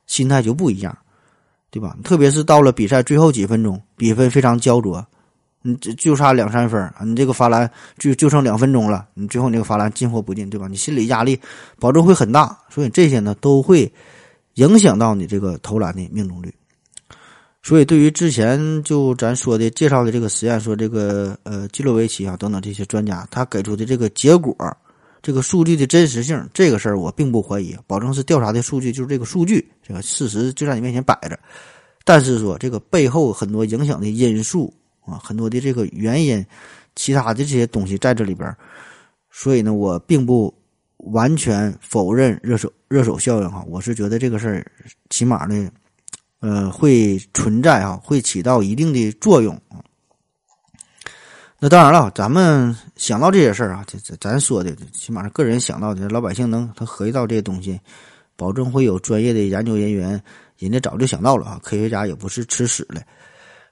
[0.06, 0.96] 心态就不一样，
[1.70, 1.96] 对吧？
[2.04, 5.04] 特别是到了比赛最后几分钟，比分非常焦灼。
[5.66, 6.98] 你就就差两三分啊！
[7.06, 10.68] 你这个罚篮就就剩两分钟了，你最后你这个罚篮进或不进，对吧？
[10.68, 11.40] 你心理压力
[11.80, 13.90] 保证会很大，所以这些呢都会
[14.56, 16.54] 影响到你这个投篮的命中率。
[17.62, 24.54] 所以对于之前就咱说的介绍的这个实验，说这个呃基洛维奇啊等等这些专家，他给出的这个结果，
[25.22, 31.40] 这个数据的真实性，这个事儿我并不怀疑，保证是调查的数据就是这个数据，这个事实就在你面前摆着。
[32.04, 34.70] 但是说这个背后很多影响的因素。
[35.06, 36.44] 啊，很多的这个原因，
[36.94, 38.54] 其他的这些东西在这里边，
[39.30, 40.52] 所以呢，我并不
[40.96, 43.64] 完全否认热手热手效应哈。
[43.68, 44.66] 我是觉得这个事儿
[45.10, 45.70] 起码呢，
[46.40, 49.82] 呃，会存在啊，会起到一定的作用啊。
[51.60, 57.80] 那当然了，咱们想到这些事儿啊，这这咱说的，起码是个人想到的，老百姓能他合计到这些东西，
[58.36, 60.22] 保证会有专业的研究人员，
[60.58, 61.60] 人家早就想到了啊。
[61.62, 63.02] 科学家也不是吃屎的。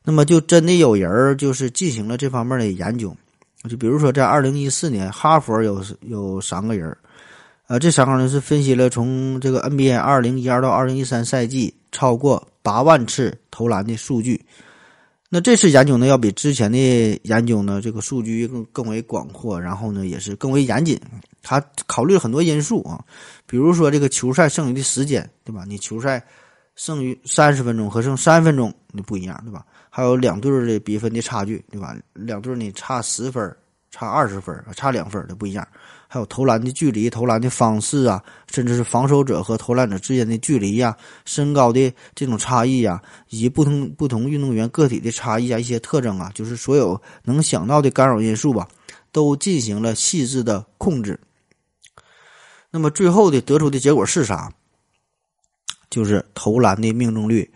[0.04, 3.16] 那么就真的有人就是进行了这方面的研究，
[3.68, 6.98] 就比如说在二零一四年，哈佛有有三个人儿，
[7.68, 14.44] 呃，这三个人是分析了从这个 NBA 二零一二到二零一三赛季超过八万次投篮的数据。
[15.34, 16.76] 那这次研究呢，要比之前的
[17.22, 21.00] 研究呢，这个数据更更为广阔，然后呢也是更为严谨。
[21.42, 23.02] 他考虑了很多因素啊，
[23.46, 25.64] 比如说这个球赛剩余的时间，对吧？
[25.66, 26.22] 你球赛
[26.76, 29.64] 剩余三十分钟和剩三分钟，那不一样，对吧？
[29.94, 31.94] 还有两队的比分的差距，对吧？
[32.14, 33.54] 两队呢差十分、
[33.90, 35.68] 差二十分、差两分的不一样。
[36.08, 48.66] 还有投篮的距离、投篮的方式啊，甚至是防守者和投篮者之间的距离呀、身高的这种差异呀，以及不同不同运动员个体的差异啊，一些特征啊，就是所有能想到的干扰因素吧，
[49.10, 51.20] 都进行了细致的控制。
[52.70, 54.50] 那么最后的得出的结果是啥？
[55.90, 57.50] 就是投篮的命中率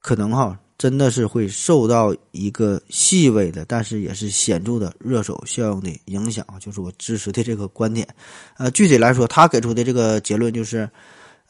[0.00, 0.58] 可能哈。
[0.80, 8.08] 真的是会受到一个细微的，但是也是显著的热手效应的影响就是我支持的这个观点。
[8.56, 10.88] 呃，具体来说，他给出的这个结论就是，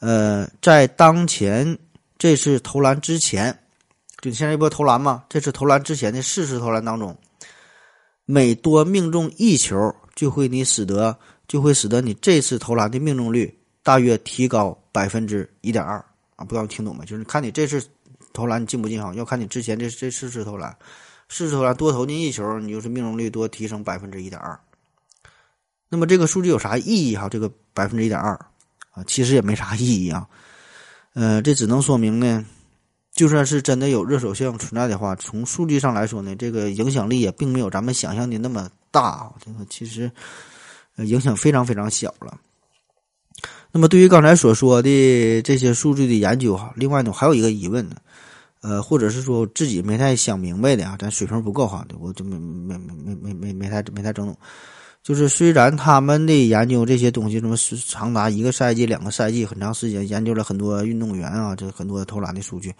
[0.01, 1.77] 呃，在当前
[2.17, 3.57] 这次投篮之前，
[4.21, 7.17] 就你现在一波投篮嘛，这次投篮之前的四次投篮当中，
[8.25, 11.17] 每多命中一球，就会你使得
[11.47, 15.95] 就会使得你这次投篮的命中率大约提高百分之一点二
[16.35, 17.05] 啊，不知道听懂没？
[17.05, 17.81] 就是看你这次。
[18.33, 20.75] 投篮你进不进哈，要看你之前这这四次投篮，
[21.29, 24.59] 四次投篮多投进一球，你就是命中率多提升百分之一点二。
[25.89, 27.27] 那么这个数据有啥意义哈？
[27.27, 28.33] 这个百分之一点二
[28.91, 30.25] 啊，其实也没啥意义啊。
[31.13, 32.45] 呃，这只能说明呢，
[33.13, 39.29] 就算是真的有热手效应存在的话，从数据上来说呢，这个影响力也并没有咱们想象的那么大。
[39.43, 40.09] 这个其实
[40.95, 42.39] 影响非常非常小了。
[43.73, 47.97] 那么对于刚才所说的这些数据的研究哈，另外呢还有一个疑问呢。
[48.61, 54.37] 呃，或者是说自己没太想明白的啊，咱水平不够哈，我就没没没没没没太没太整懂。
[55.03, 62.71] 就是虽然他们的研究这些东西，什么是长达一个赛季、两个赛季，很长时间研究了很多运动员啊，这很多投篮的数据，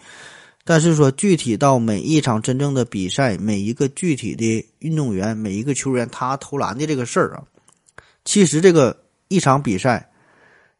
[0.64, 7.42] 但是说具体到每一场真正的比赛，每一个具体的运动员、每一个球员他投篮的这个事儿啊，
[8.24, 10.08] 其实这个一场比赛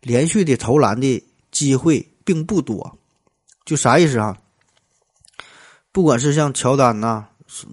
[0.01, 2.97] 连续的投篮的机会并不多。
[3.65, 4.39] 就啥意思啊？
[5.93, 7.27] 不管是像乔丹呐。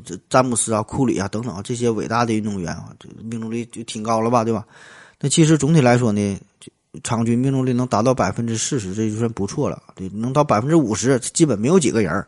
[0.04, 4.66] 这詹姆斯啊、库里啊等等这些伟大的运动员啊，这命中率就挺高了吧，对吧？
[5.22, 6.38] 那其实总体来说呢，
[7.02, 9.82] 场均命中率能达到百分之四十，这就算不错了。
[9.96, 12.26] 对，能到百分之五十，基本没有几个人。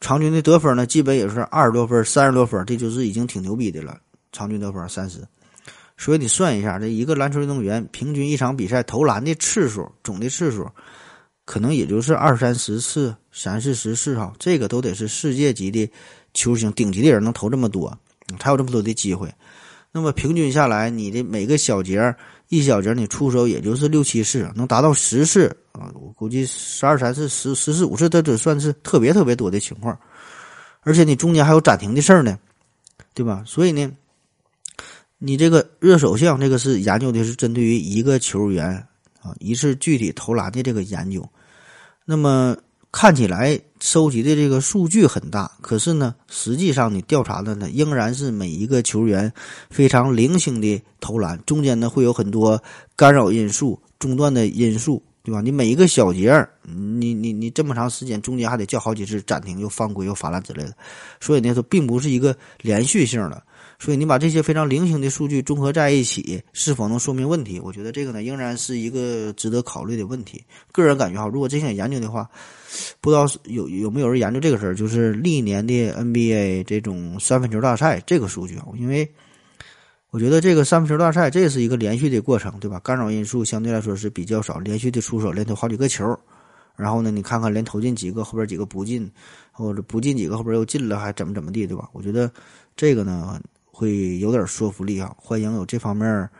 [0.00, 3.98] 场均的得分呢，基本也是二十多分、三十多分，这就是已经挺牛逼的了。
[4.30, 5.26] 场均得分三十，
[5.96, 10.70] 所以你算一下，这一个篮球运动员平均一场比赛投篮的次数，总的次数
[11.46, 15.90] 可能也就是二三十次、三四十次哈，这个都得是世界级的。
[16.34, 17.98] 球星顶级的人能投这么多，
[18.38, 19.26] 才有这么多的机会。
[19.90, 22.14] 那么平均下来，你的每个小节
[22.50, 25.90] 一小节你出手也就是六七次，能达到十次啊？
[25.94, 29.98] 我估计十二三次、十十四五次，这都算是特别特别多的情况。
[30.82, 32.38] 而且你中间还有暂停的事儿呢，
[33.14, 33.42] 对吧？
[33.46, 33.90] 所以呢，
[35.16, 38.86] 你这个热手项这个是研究的是针对于一个球员
[39.22, 41.26] 啊一次具体投篮的这个研究。
[42.06, 42.56] 那么。
[42.92, 49.30] 看起来收集的这个数据很大，可是呢，实际上你调查的呢，仍然是每一个球员
[49.68, 52.62] 非常零星的投篮，中间呢会有很多
[52.94, 55.42] 干扰因素、中断的因素，对吧？
[55.42, 60.72] 你每一个小节，你你你这么长时间，中间还得叫好几次暂停，又犯规又罚篮之类的，
[61.20, 63.42] 所以呢，它并不是一个连续性的。
[63.78, 67.60] 所以你把这些非常零星的数据综合在一起，是否能说明问题？
[67.60, 70.42] 我觉得这个呢，仍然是一个值得考虑的问题。
[70.72, 72.28] 个人感觉哈，如果真想研究的话，
[73.02, 79.06] 不知道有有没有人研究这个事儿，就是历年的 NBA 这种三分球大赛这个数据啊，因为
[80.10, 82.80] 我觉得这个三分球大赛这是一个连续的过程，对吧？
[82.80, 86.18] 干扰因素相对来说是比较少，连续的出手连投好几个球，
[86.76, 89.10] 然后呢，你看看连投进几个，后边几个不进，
[89.52, 91.90] 或者不进几个后边又进了，还怎么怎么地，对吧？
[91.92, 92.32] 我觉得
[92.74, 93.38] 这个呢。
[93.78, 95.14] 会有点说服力啊！
[95.18, 96.30] 欢迎有这方面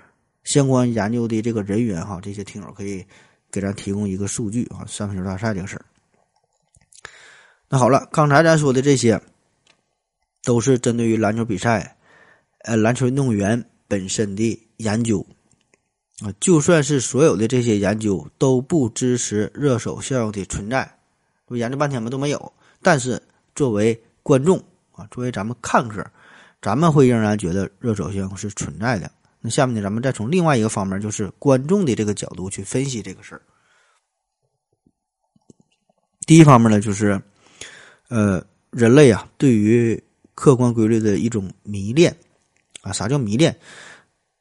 [0.42, 3.04] 相关研究的这个人员哈，这些听友可以
[3.50, 5.84] 给咱提供一个数据啊，三分球大赛这个事儿。
[7.68, 9.20] 那好了，刚才咱说的这些
[10.44, 11.98] 都是针对于篮球比赛，
[12.60, 15.26] 呃，篮球运动员本身的研究
[16.20, 16.32] 啊。
[16.40, 20.90] 就算是所有的这些研究都不支持热手效应的存在，
[21.48, 22.50] 我研究半天嘛都没有。
[22.80, 23.22] 但是
[23.54, 24.56] 作为观众
[24.92, 26.02] 啊，作为咱们看客。
[26.66, 29.08] 咱们会仍然觉得热手性是存在的。
[29.40, 33.42] 那下面呢，咱们再从另外一个方面，就是观众的这个角度去分析这个事儿。
[36.26, 37.22] 第一方面呢，就是
[38.08, 40.02] 呃，人类啊，对于
[40.34, 42.12] 客观规律的一种迷恋
[42.80, 42.90] 啊。
[42.90, 43.56] 啥叫迷恋？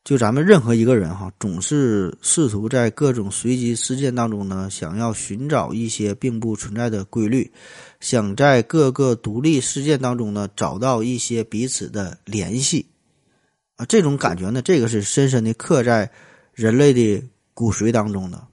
[0.06, 7.52] 就咱们任何一个人哈，总是试图在各种随机事件当中呢，想要寻找一些并不存在的规律，
[8.00, 12.86] 想在各个独立事件当中呢，找到一些彼此的联系
[13.78, 13.86] 啊。
[13.88, 16.08] 这种感觉呢，这个是深深的刻在
[16.54, 17.24] 人类的
[17.56, 18.48] 骨髓当中的，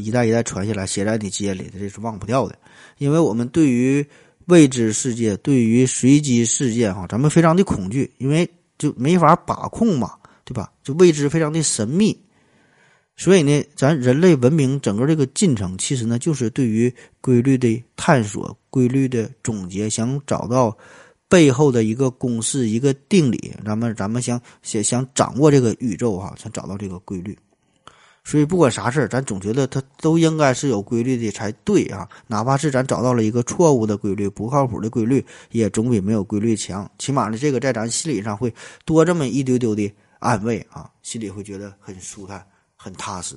[0.00, 2.58] 一代一代传下来，写在你基因里的，这是忘不掉的。
[2.98, 4.04] 因为我们对于
[4.46, 10.10] 未知世界，对于随机事件哈，咱们非常的恐惧，因为就没法把控嘛。
[10.46, 10.70] 对吧？
[10.84, 12.16] 就未知非常的神秘，
[13.16, 20.78] 所以呢，咱人类文明整个这个进程，其实呢，就是对于规律的探索、规律的总结，想找到
[21.28, 23.52] 背后的一个公式、一个定理。
[23.64, 27.36] 咱们咱们想想想掌握这个宇宙哈，想找到这个规律。
[28.22, 32.08] 所以不管啥事，咱总觉得它都应该是有规律的才对啊。
[32.28, 36.88] 哪怕是咱找到了一个错误的规律、不靠谱的规律，也总比没有规律强。
[36.98, 38.52] 起码呢，这个在咱心理上会
[38.84, 39.92] 多这么一丢丢的。
[40.18, 42.44] 安慰啊，心里会觉得很舒坦、
[42.74, 43.36] 很踏实。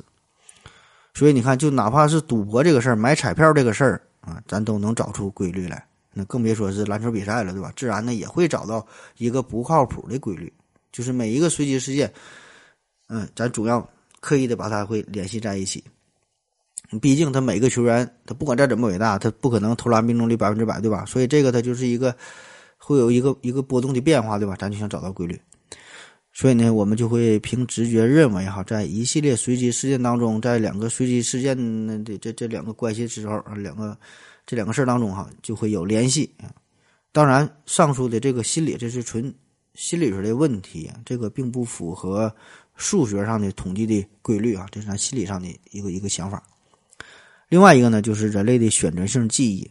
[1.13, 5.85] 所以你看，就哪怕是赌博这个事儿、买彩票这个事儿啊，咱都能找出规律来。
[6.13, 7.71] 那更别说是篮球比赛了，对吧？
[7.75, 8.85] 自然呢也会找到
[9.17, 10.51] 一个不靠谱的规律，
[10.91, 12.11] 就是每一个随机事件，
[13.09, 13.87] 嗯，咱主要
[14.19, 15.83] 刻意的把它会联系在一起。
[17.01, 21.05] 毕竟他每个球员，他不管再怎么伟大，他不可能投篮命中率百分之百，对吧？
[21.05, 22.15] 所以这个他就是一个
[22.77, 24.55] 会有一个一个波动的变化，对吧？
[24.57, 25.39] 咱就想找到规律。
[26.31, 31.57] 所以呢，我们就会凭直觉认为哈，在一系列随机事件当中，在两个随机事件
[32.03, 33.97] 的这这两个关系之后，两个
[34.45, 36.29] 这两个事儿当中哈，就会有联系
[37.11, 39.33] 当然，上述的这个心理，这是纯
[39.73, 42.33] 心理学的问题，这个并不符合
[42.75, 46.41] 数学上的统计的规律啊，这是咱心理上的一个一个想法。
[47.49, 49.69] 另外一个呢，就是人类的选择性记忆。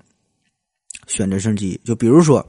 [1.07, 1.81] 选择性记忆。
[1.87, 2.47] 就比如说，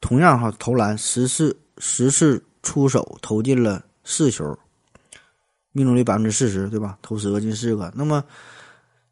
[0.00, 4.58] 同样哈投篮十次十次出手投进了四球，
[5.70, 6.98] 命中率百分之四十，对吧？
[7.00, 7.92] 投十个进四个。
[7.94, 8.24] 那么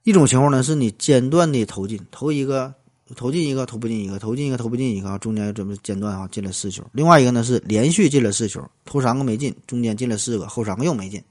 [0.02, 2.74] 一种情况呢，是你间断的投进，投一个
[3.14, 6.82] 投进一个，投不进一个，投进一个，投不进一个啊，中间准备间断啊进了四球。
[6.90, 11.22] 另外一个呢是连续进了四球，投三个没进，中间进了四个，后三个又没进。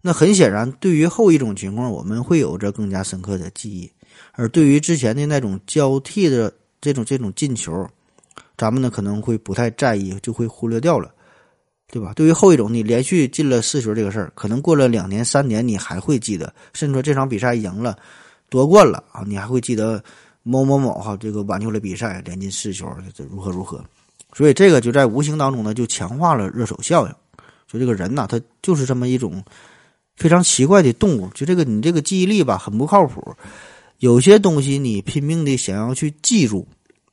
[0.00, 3.88] 那很显然，对于后一种情况，我们会有着更加深刻的记忆，
[4.32, 7.88] 而对于之前的那种交替的这种这种进球，
[8.56, 11.12] 咱们呢可能会不太在意，就会忽略掉了。
[11.90, 12.14] 对吧？
[12.14, 17.94] 对于后一种，你连续进了四球这个事儿，可能过了两年、三年，你还会记得，甚至说这场比赛赢了，
[18.48, 20.02] 夺冠了啊，你还会记得
[20.42, 23.84] 某某某哈这个挽救了比赛，连进四球，这如何如何？
[24.32, 27.14] 所以这个就在无形当中呢，就强化了热手效应。
[27.68, 29.44] 就这个人呐，他就是这么一种
[30.16, 31.28] 非常奇怪的动物。
[31.34, 33.22] 就这个你这个记忆力吧，很不靠谱。
[33.98, 36.66] 有些东西你拼命的想要去记住。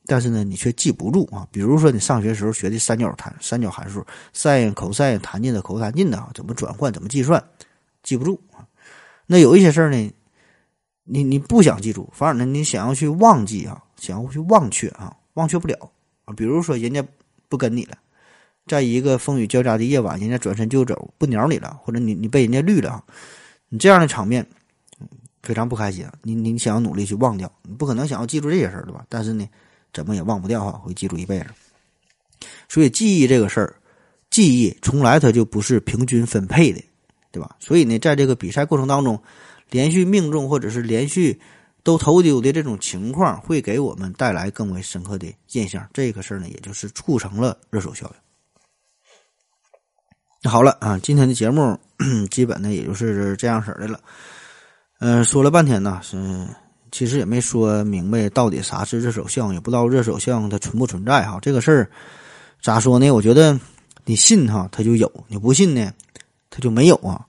[0.09, 1.47] 但是呢，你却记不住啊。
[1.51, 4.03] 比如说，你上学时候学的三角函三角函数
[4.33, 7.41] ，sin、cos、tan 的、cos、tan 的啊，怎么转换，怎么计算，
[8.01, 8.65] 记不住啊。
[9.27, 10.11] 那有一些事儿呢，
[11.03, 15.77] 你你不想记住，反而呢，你想要去忘记啊，想要去忘却啊，忘却不了
[16.25, 16.33] 啊。
[16.33, 17.05] 比如说，人家
[17.47, 17.95] 不跟你了，
[18.65, 23.03] 在一个风雨交加的夜晚，人家转身就走，不鸟你了，或者你你被人家绿了，
[23.69, 24.43] 你这样的场面
[25.43, 26.03] 非常不开心。
[26.23, 29.05] 你你想要努力去忘掉，你不可能想要记住这些事儿，对吧？
[29.07, 29.47] 但是呢。
[29.93, 31.47] 怎么也忘不掉哈，会记住一辈子。
[32.67, 33.75] 所以记忆这个事儿，
[34.29, 36.81] 记忆从来它就不是平均分配的，
[37.31, 37.55] 对吧？
[37.59, 39.21] 所以呢，在这个比赛过程当中，
[39.69, 41.41] 连续命中或者是连续
[41.83, 45.85] 都投丢的这种情况，会给我们带来更为深刻的印象。
[45.91, 48.09] 这个事儿呢，也就是促成了热手效
[50.43, 50.49] 应。
[50.49, 51.77] 好了啊，今天的节目
[52.31, 53.99] 基本呢，也就是这样式儿的了。
[54.99, 56.47] 嗯，说了半天呢，是。
[56.91, 61.39] 其实也没说明白到底啥是热手相，也不知道热手相它存不存在哈。
[61.41, 61.89] 这个事儿
[62.61, 63.09] 咋说呢？
[63.11, 63.59] 我觉得
[64.05, 65.91] 你信哈，它就有；你不信呢，
[66.49, 67.25] 它就没有啊。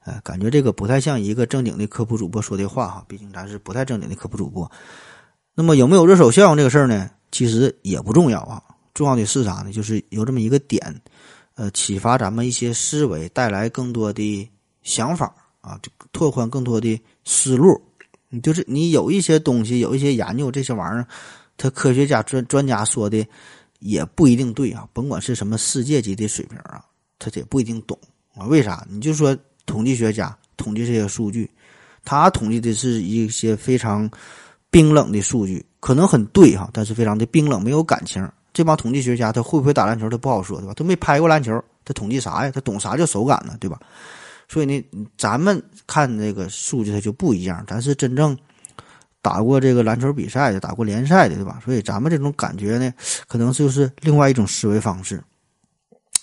[0.00, 3.04] 哎，感觉这个不太像一个正经的科普主播说的话哈。
[3.08, 4.70] 毕竟咱是不太正经的科普主播。
[5.54, 7.10] 那么有没有热手相这个事儿呢？
[7.32, 8.62] 其实也不重要啊。
[8.94, 9.72] 重要的是啥呢？
[9.72, 11.00] 就是有这么一个点，
[11.54, 14.50] 呃，启发咱们一些思维，带来更多的
[14.82, 15.78] 想法啊，
[16.12, 17.80] 拓宽更多的思路。
[18.28, 21.06] 你就是你有一些东西，有一些研究这些玩意儿，
[21.56, 23.24] 他科学家专专家说的
[23.78, 24.86] 也不一定对啊。
[24.92, 26.84] 甭管是什么世界级的水平啊，
[27.18, 27.98] 他也不一定懂
[28.34, 28.46] 啊。
[28.46, 28.86] 为啥？
[28.90, 31.50] 你就说统计学家统计这些数据，
[32.04, 34.10] 他统计的是一些非常
[34.70, 38.28] 冰冷的数据，可能很对哈，但是非常的冰冷，没有感情。
[38.52, 40.74] 这帮统计学家他会不会打篮球，他不好说，对吧？
[40.74, 42.50] 他没拍过篮球，他统计啥呀？
[42.50, 43.78] 他懂啥叫手感呢，对吧？
[44.48, 44.84] 所以呢，
[45.18, 47.64] 咱们看这个数据它就不一样。
[47.66, 48.36] 咱是真正
[49.20, 51.60] 打过这个篮球比赛的，打过联赛的，对吧？
[51.64, 52.92] 所以咱们这种感觉呢，
[53.26, 55.20] 可能就是另外一种思维方式，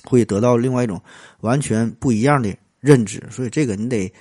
[0.06, 1.02] 会得到另外一种
[1.42, 3.22] 完全不一样的认知。
[3.30, 4.12] 所以这个你得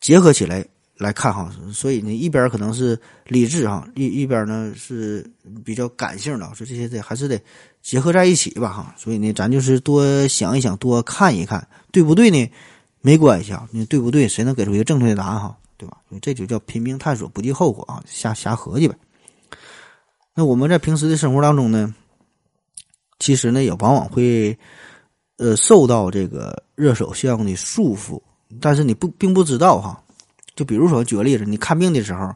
[0.00, 0.64] 结合起来
[0.96, 1.54] 来看哈。
[1.74, 5.30] 所以呢，一边可能是理智哈，一一边呢是
[5.62, 6.50] 比较感性的。
[6.54, 7.38] 所以这些得还是得
[7.82, 8.94] 结合在一起吧哈。
[8.96, 12.50] 所以呢，咱就是多想一想，多看一看，对不对呢？
[13.00, 14.26] 没关系啊，你对不对？
[14.26, 15.56] 谁能给出一个正确的答案哈？
[15.76, 15.98] 对吧？
[16.22, 18.96] 这就叫拼命探索，不计后果啊，瞎瞎合计呗。
[20.34, 21.94] 那我们在平时的生活当中呢，
[23.18, 24.58] 其实呢也往往会
[25.36, 28.20] 呃受到这个热手效应的束缚，
[28.60, 30.02] 但是你不并不知道哈。
[30.54, 32.34] 就比如说举个例子，你看病的时候，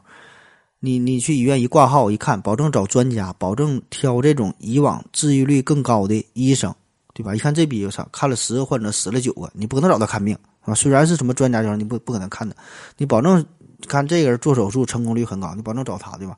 [0.79, 6.73] 你你去医院一挂号一看，保证找专家，保证挑这种以往治愈率更高的医生，
[7.13, 7.35] 对吧？
[7.35, 10.37] 一看这逼我操，看了十个患者死了九个，你不可能找他看病。
[10.61, 12.55] 啊，虽然是什么专家叫你不不可能看的，
[12.97, 13.43] 你保证
[13.87, 16.37] 看这个人做手术成功率很高，你保证找他对吧？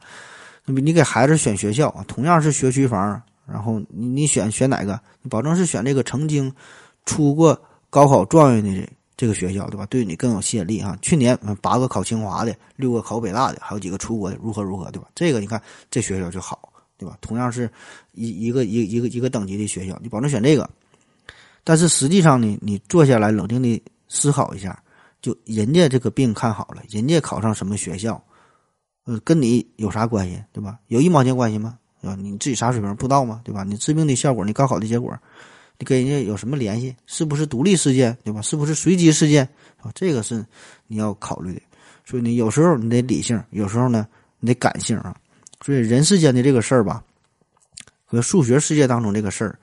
[0.65, 4.97] 你你给孩子选学校啊，同样是学区房，然后你你选选哪个？
[5.21, 6.49] 你保证是选这个曾经
[7.05, 9.85] 出过高考状元的这个学校对吧？
[9.87, 10.97] 对你更有吸引力啊！
[11.01, 15.09] 去年八个考清华的，六个考北大的，还有几个出国的，如何如何对吧？
[15.13, 15.61] 这个你看
[15.91, 17.17] 这学校就好对吧？
[17.19, 17.69] 同样是
[18.13, 20.69] 一一个一一个一个等级的学校，你保证选这个。
[21.65, 23.83] 但是实际上呢，你坐下来冷静的。
[24.15, 24.79] 思考一下，
[25.19, 28.23] 就人家这个病看好了，人家考上什么学校，
[29.05, 30.77] 呃，跟你有啥关系，对吧？
[30.87, 31.79] 有一毛钱关系吗？
[32.03, 32.13] 啊？
[32.15, 33.41] 你自己啥水平不知道吗？
[33.43, 33.63] 对吧？
[33.63, 35.17] 你治病的效果，你高考的结果，
[35.79, 36.95] 你跟人家有什么联系？
[37.07, 38.39] 是不是独立事件，对吧？
[38.39, 39.43] 是不是随机事件？
[39.81, 40.45] 啊，这个是
[40.85, 41.61] 你要考虑的。
[42.05, 44.07] 所以你有时候你得理性，有时候呢
[44.39, 45.15] 你得感性啊。
[45.65, 47.03] 所以人世间的这个事儿吧，
[48.05, 49.59] 和数学世界当中这个事儿，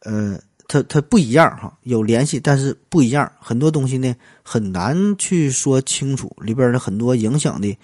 [0.00, 0.38] 呃。
[0.72, 3.30] 它它不一样哈，有联系，但是不一样。
[3.38, 7.76] 很多东西呢很难去说清楚，里边的很多影响的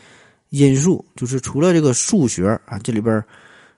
[0.49, 3.23] 因素，就是除了这个数学啊，这里边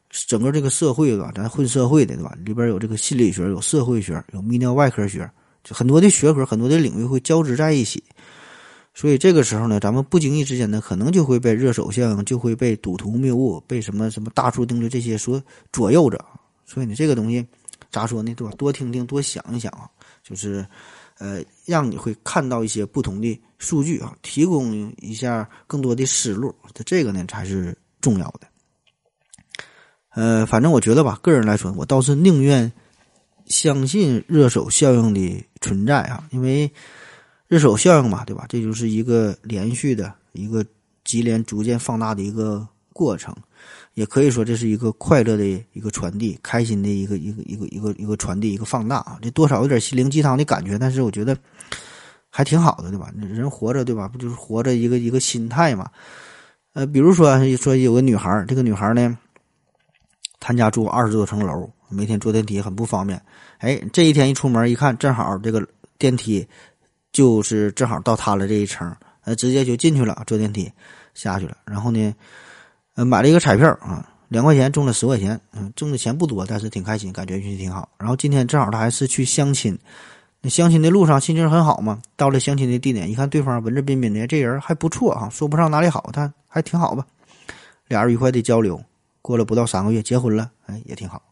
[0.09, 2.33] 整个这个社会吧，咱混社会的对吧？
[2.45, 5.29] 里边有这个心理学，有社会学，有泌尿外科学，
[5.65, 8.01] 就很多的学科，很多的领域会交织在一起。
[8.95, 15.43] 所以这个时候呢，咱们不经意之间呢，可能就会被热手相，就会被赌徒谬误，被什么什么大数定律这些所
[15.73, 16.25] 左右着。
[16.65, 17.45] 所以呢，这个东西
[17.91, 18.35] 咋说呢？
[18.35, 18.53] 对吧？
[18.57, 19.91] 多听听，多想一想啊，
[20.23, 20.67] 就是
[21.19, 26.55] 呃，让你会看到一些不同的数据啊，提供一下更多的思路。
[26.87, 28.41] 这个呢才是重要的。
[30.11, 32.73] 呃，反正我觉得吧，个人来说，我倒是宁愿
[33.47, 36.71] 相信热手效应的存在啊，因为。
[37.51, 38.47] 热手效应嘛，对吧？
[38.49, 40.65] 这就是一个连续的一个
[41.03, 43.35] 级联逐渐放大的一个过程，
[43.95, 49.19] 也可以说这是一个快乐的一个传递，开心的一个一个一个一个一个传递，一个放大啊！
[49.21, 51.37] 这多少有点心灵鸡汤的感觉，但是我觉得
[52.29, 53.13] 还挺好的，对吧？
[53.17, 54.09] 人活着，对吧？
[54.09, 55.91] 不就是活着一个一个心态嘛？
[56.73, 59.19] 呃，比如说说有个女孩，这个女孩呢，
[60.39, 63.21] 她家住二十多层楼，每天坐电梯很不方便。
[63.59, 65.67] 哎，这一天一出门一看，正好这个
[65.99, 66.47] 电梯。
[67.13, 68.89] 就是正好到她了这一层，
[69.25, 70.71] 呃，直接就进去了，坐电梯
[71.13, 71.57] 下去了。
[71.65, 72.15] 然后呢，
[73.05, 77.89] 买了一个彩票啊，两块钱中了十块钱，嗯，中的钱不多，但是挺开心，感觉运气挺好。
[77.99, 79.79] 然后今天正好他还是去相亲，
[80.41, 82.01] 那相亲的路上心情很好嘛。
[82.17, 87.07] 到了相亲的地点，一看对方文质彬彬的，这人还不错啊，说不上哪里好，但还挺好吧。
[87.89, 88.83] 俩人愉快的交流，
[89.23, 91.23] 过了不到三个月结婚了，哎，也挺好。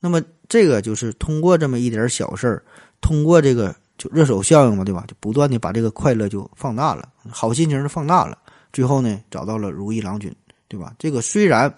[0.00, 2.62] 那么这个就是通过这么一点小事儿，
[3.00, 3.74] 通过这个。
[3.98, 5.02] 就热手效应嘛，对吧？
[5.08, 8.36] 就不断的把这个快乐就放大了，好心情就放大了，
[8.70, 10.30] 最后呢找到了如意郎君，
[10.68, 10.94] 对吧？
[10.98, 11.72] 这个虽然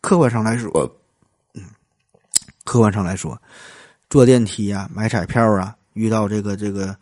[0.00, 0.70] 客观上来说，
[1.54, 1.62] 嗯，
[2.64, 3.40] 客观上来说，
[4.10, 6.96] 坐电梯啊、买彩票啊、遇到这个这个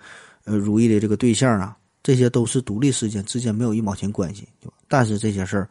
[0.44, 4.74] 呃如意的这个对象啊，这些都是独立事件，之间没有一毛钱关系，对吧？
[4.88, 5.68] 但是这些事儿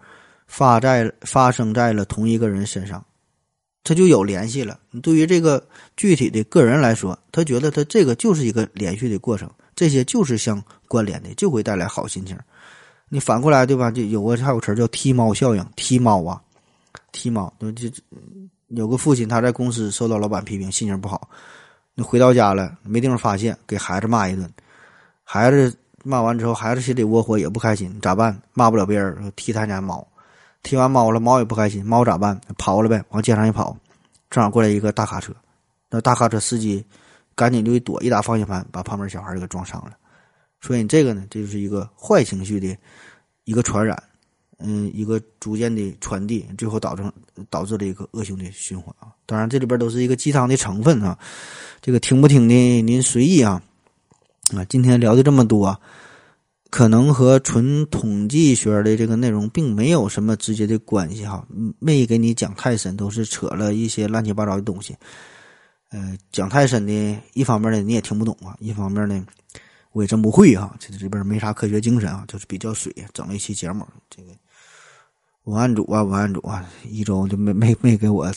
[0.47, 3.03] 发在发生在了同一个人身上。
[3.83, 4.79] 他就有联系了。
[5.01, 12.37] 对于这个具体的个人来说，他觉得他这个就是一个连续的过程，这些就是相关联的，就会带来好心情。
[13.13, 13.91] 你反过来对吧？
[13.91, 16.41] 就有个还有词叫踢猫效应，踢猫啊，
[17.11, 17.51] 踢猫。
[17.59, 17.89] 就就
[18.69, 21.27] 有个父亲他在公司受到老板批评，心情不好。
[21.93, 24.49] 你回到家了，没地方发泄，给孩子骂一顿。
[25.25, 28.41] 孩子骂完之后，孩子心里窝火，也不开心，咋办？
[28.53, 30.07] 骂不了别人，踢他家猫。
[30.63, 32.39] 踢完猫了，猫也不开心，猫咋办？
[32.57, 33.75] 跑了呗，往街上一跑，
[34.29, 35.33] 正好过来一个大卡车，
[35.89, 36.81] 那大卡车司机
[37.35, 39.91] 赶紧就一躲，一打方向盘，把旁边小孩给撞伤了。
[40.61, 42.77] 所以这个呢，这就是一个坏情绪的
[43.43, 44.01] 一个传染，
[44.59, 47.03] 嗯，一个逐渐的传递，最后导致
[47.49, 49.09] 导致了一个恶性的循环啊。
[49.25, 51.17] 当然，这里边都是一个鸡汤的成分啊，
[51.81, 53.61] 这个听不听的您随意啊。
[54.55, 55.79] 啊，今天聊的这么多。
[56.69, 61.45] 可能和纯统计学的这个内容并没有什么直接的关系哈，
[61.79, 64.95] 没给你讲太深，都是扯了一些乱七八糟的东西。
[65.89, 69.21] 呃，讲太深的，一方面呢你也听不懂啊，一方面呢
[69.91, 73.87] 我也真不会哈，这这边没啥科学精神啊，就是比较水，整了一期节目。
[74.09, 74.31] 这个
[75.43, 78.31] 文案组啊，文案组啊，一周就没没没给我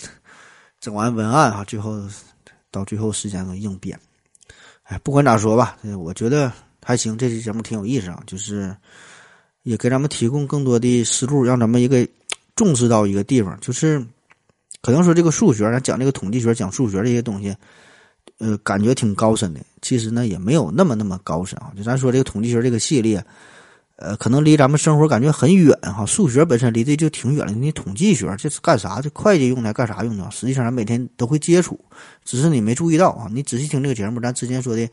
[0.81, 2.01] 整完文案啊，最后
[2.71, 3.99] 到最后时间都硬变。
[4.85, 6.53] 哎，不管咋说吧，我觉得。
[6.87, 8.77] 还行，这期节目挺有意思啊，就是
[9.63, 12.07] 也给咱们提供更多的思路，让咱们一个
[12.55, 14.07] 重视到一个地方，就是
[14.83, 17.57] 可能说这个数学，咱讲这个统计学、讲数学这些东西，
[18.45, 21.72] 呃，感觉挺高深的，其实呢也没有那么那么高深啊。
[21.74, 23.24] 就咱说这个统计学这个系列，
[23.97, 26.05] 呃，可能离咱们生活感觉很远哈。
[26.05, 29.01] 数学本身离这就挺远了，你统计学这是干啥？
[29.01, 30.30] 这会计用的干啥用的？
[30.30, 31.80] 实际上咱每天都会接触，
[32.25, 33.29] 只是你没注意到啊。
[33.33, 34.87] 你仔细听这个节目，咱之前说的。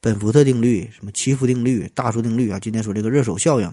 [0.00, 2.60] 本福特定律、什么奇福定律、大数定律啊？
[2.60, 3.68] 今天说这个热手效应，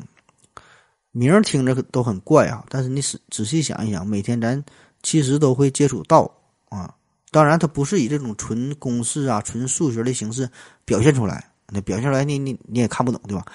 [1.12, 2.66] 名儿听着都很怪啊。
[2.68, 4.66] 但是你仔仔细想一想，每天咱
[5.04, 6.32] 其实都会接触到
[6.70, 6.92] 啊。
[7.36, 10.50] 当然，它不是以这种纯公式啊、纯数学的形式
[10.86, 13.46] 表现出来，那表现出来你你你也看不懂，对吧？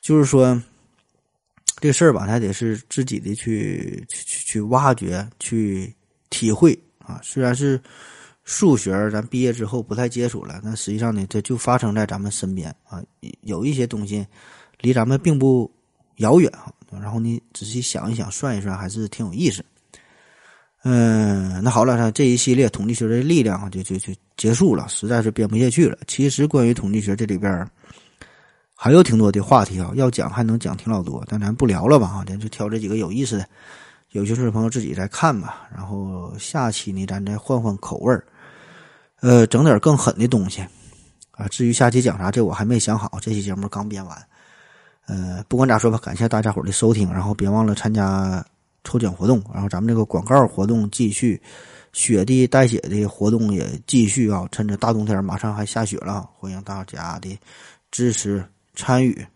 [0.00, 0.58] 就是说，
[1.80, 5.94] 这事儿吧，它得是自己的去去去去挖掘、去
[6.30, 7.20] 体会啊。
[7.22, 7.78] 虽然是。
[8.46, 10.60] 数学，咱毕业之后不太接触了。
[10.62, 13.02] 但实际上呢，这就发生在咱们身边啊。
[13.40, 14.26] 有一些东西
[14.82, 15.72] 离咱们并不
[16.16, 16.70] 遥远啊。
[16.90, 19.64] 然后你仔细想一想，算一算，还是挺有意思。
[20.86, 25.96] 嗯，那好了，这一系列统计学的力量啊就就就结束了，实在是编不下去了。
[26.06, 27.66] 其实关于统计学这里边
[28.74, 33.46] 还有挺多的话题啊，要讲还能讲挺老多，但咱不聊了吧啊，咱就挑这几个有意思的。
[34.10, 35.66] 有兴趣的朋友自己再看吧。
[35.74, 38.14] 然后下期呢，咱再换换口味。
[39.22, 40.60] 呃，整点更狠的东西，
[41.30, 43.18] 啊，至于下期讲啥，这我还没想好。
[43.22, 44.22] 这期节目刚编完，
[45.06, 48.44] 呃，不管咋说吧，感谢大家伙的收听，然后别忘了参加
[48.84, 51.40] 抽奖活动，然后咱们这个广告活动继续，
[51.92, 54.46] 雪地带血的活动也继续啊！
[54.52, 57.38] 趁着大冬天马上还下雪了，欢迎大家的
[57.90, 58.44] 支持
[58.74, 59.26] 参与。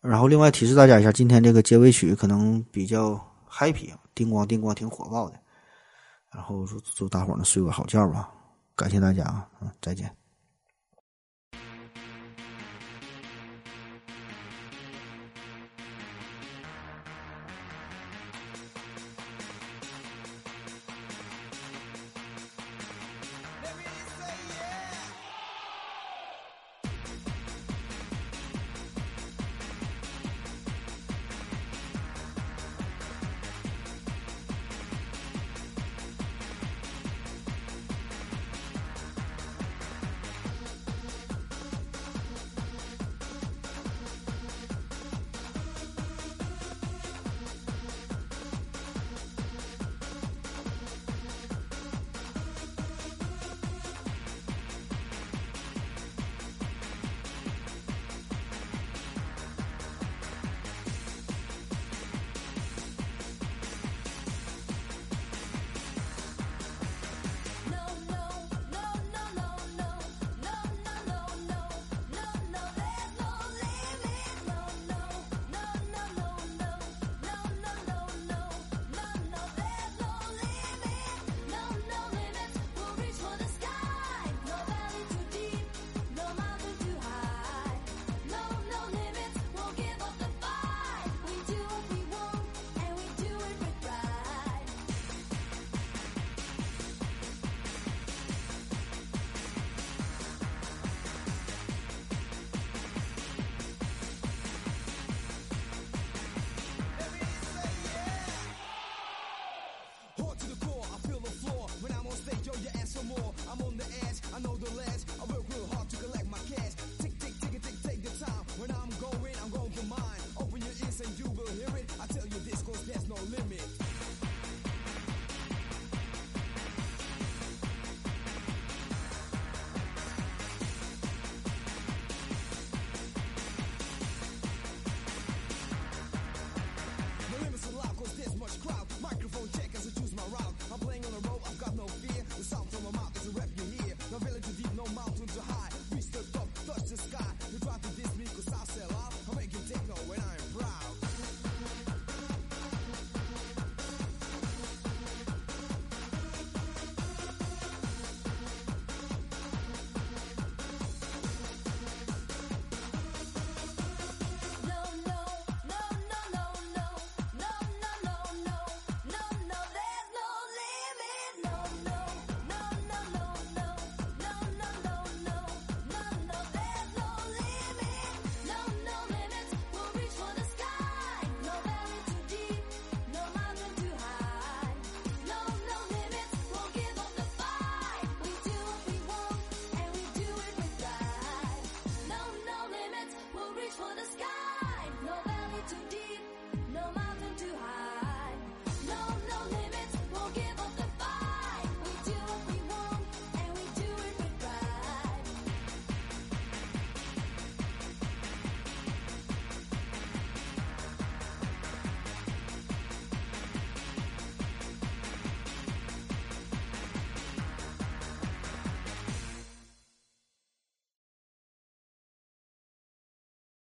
[0.00, 5.36] 然后另外提示大家一下，今天这个结尾曲可能比较 happy，叮咣叮咣挺火爆的。
[6.32, 8.30] 然后祝祝大伙儿呢睡个好觉吧，
[8.74, 10.19] 感谢大家啊，嗯，再见。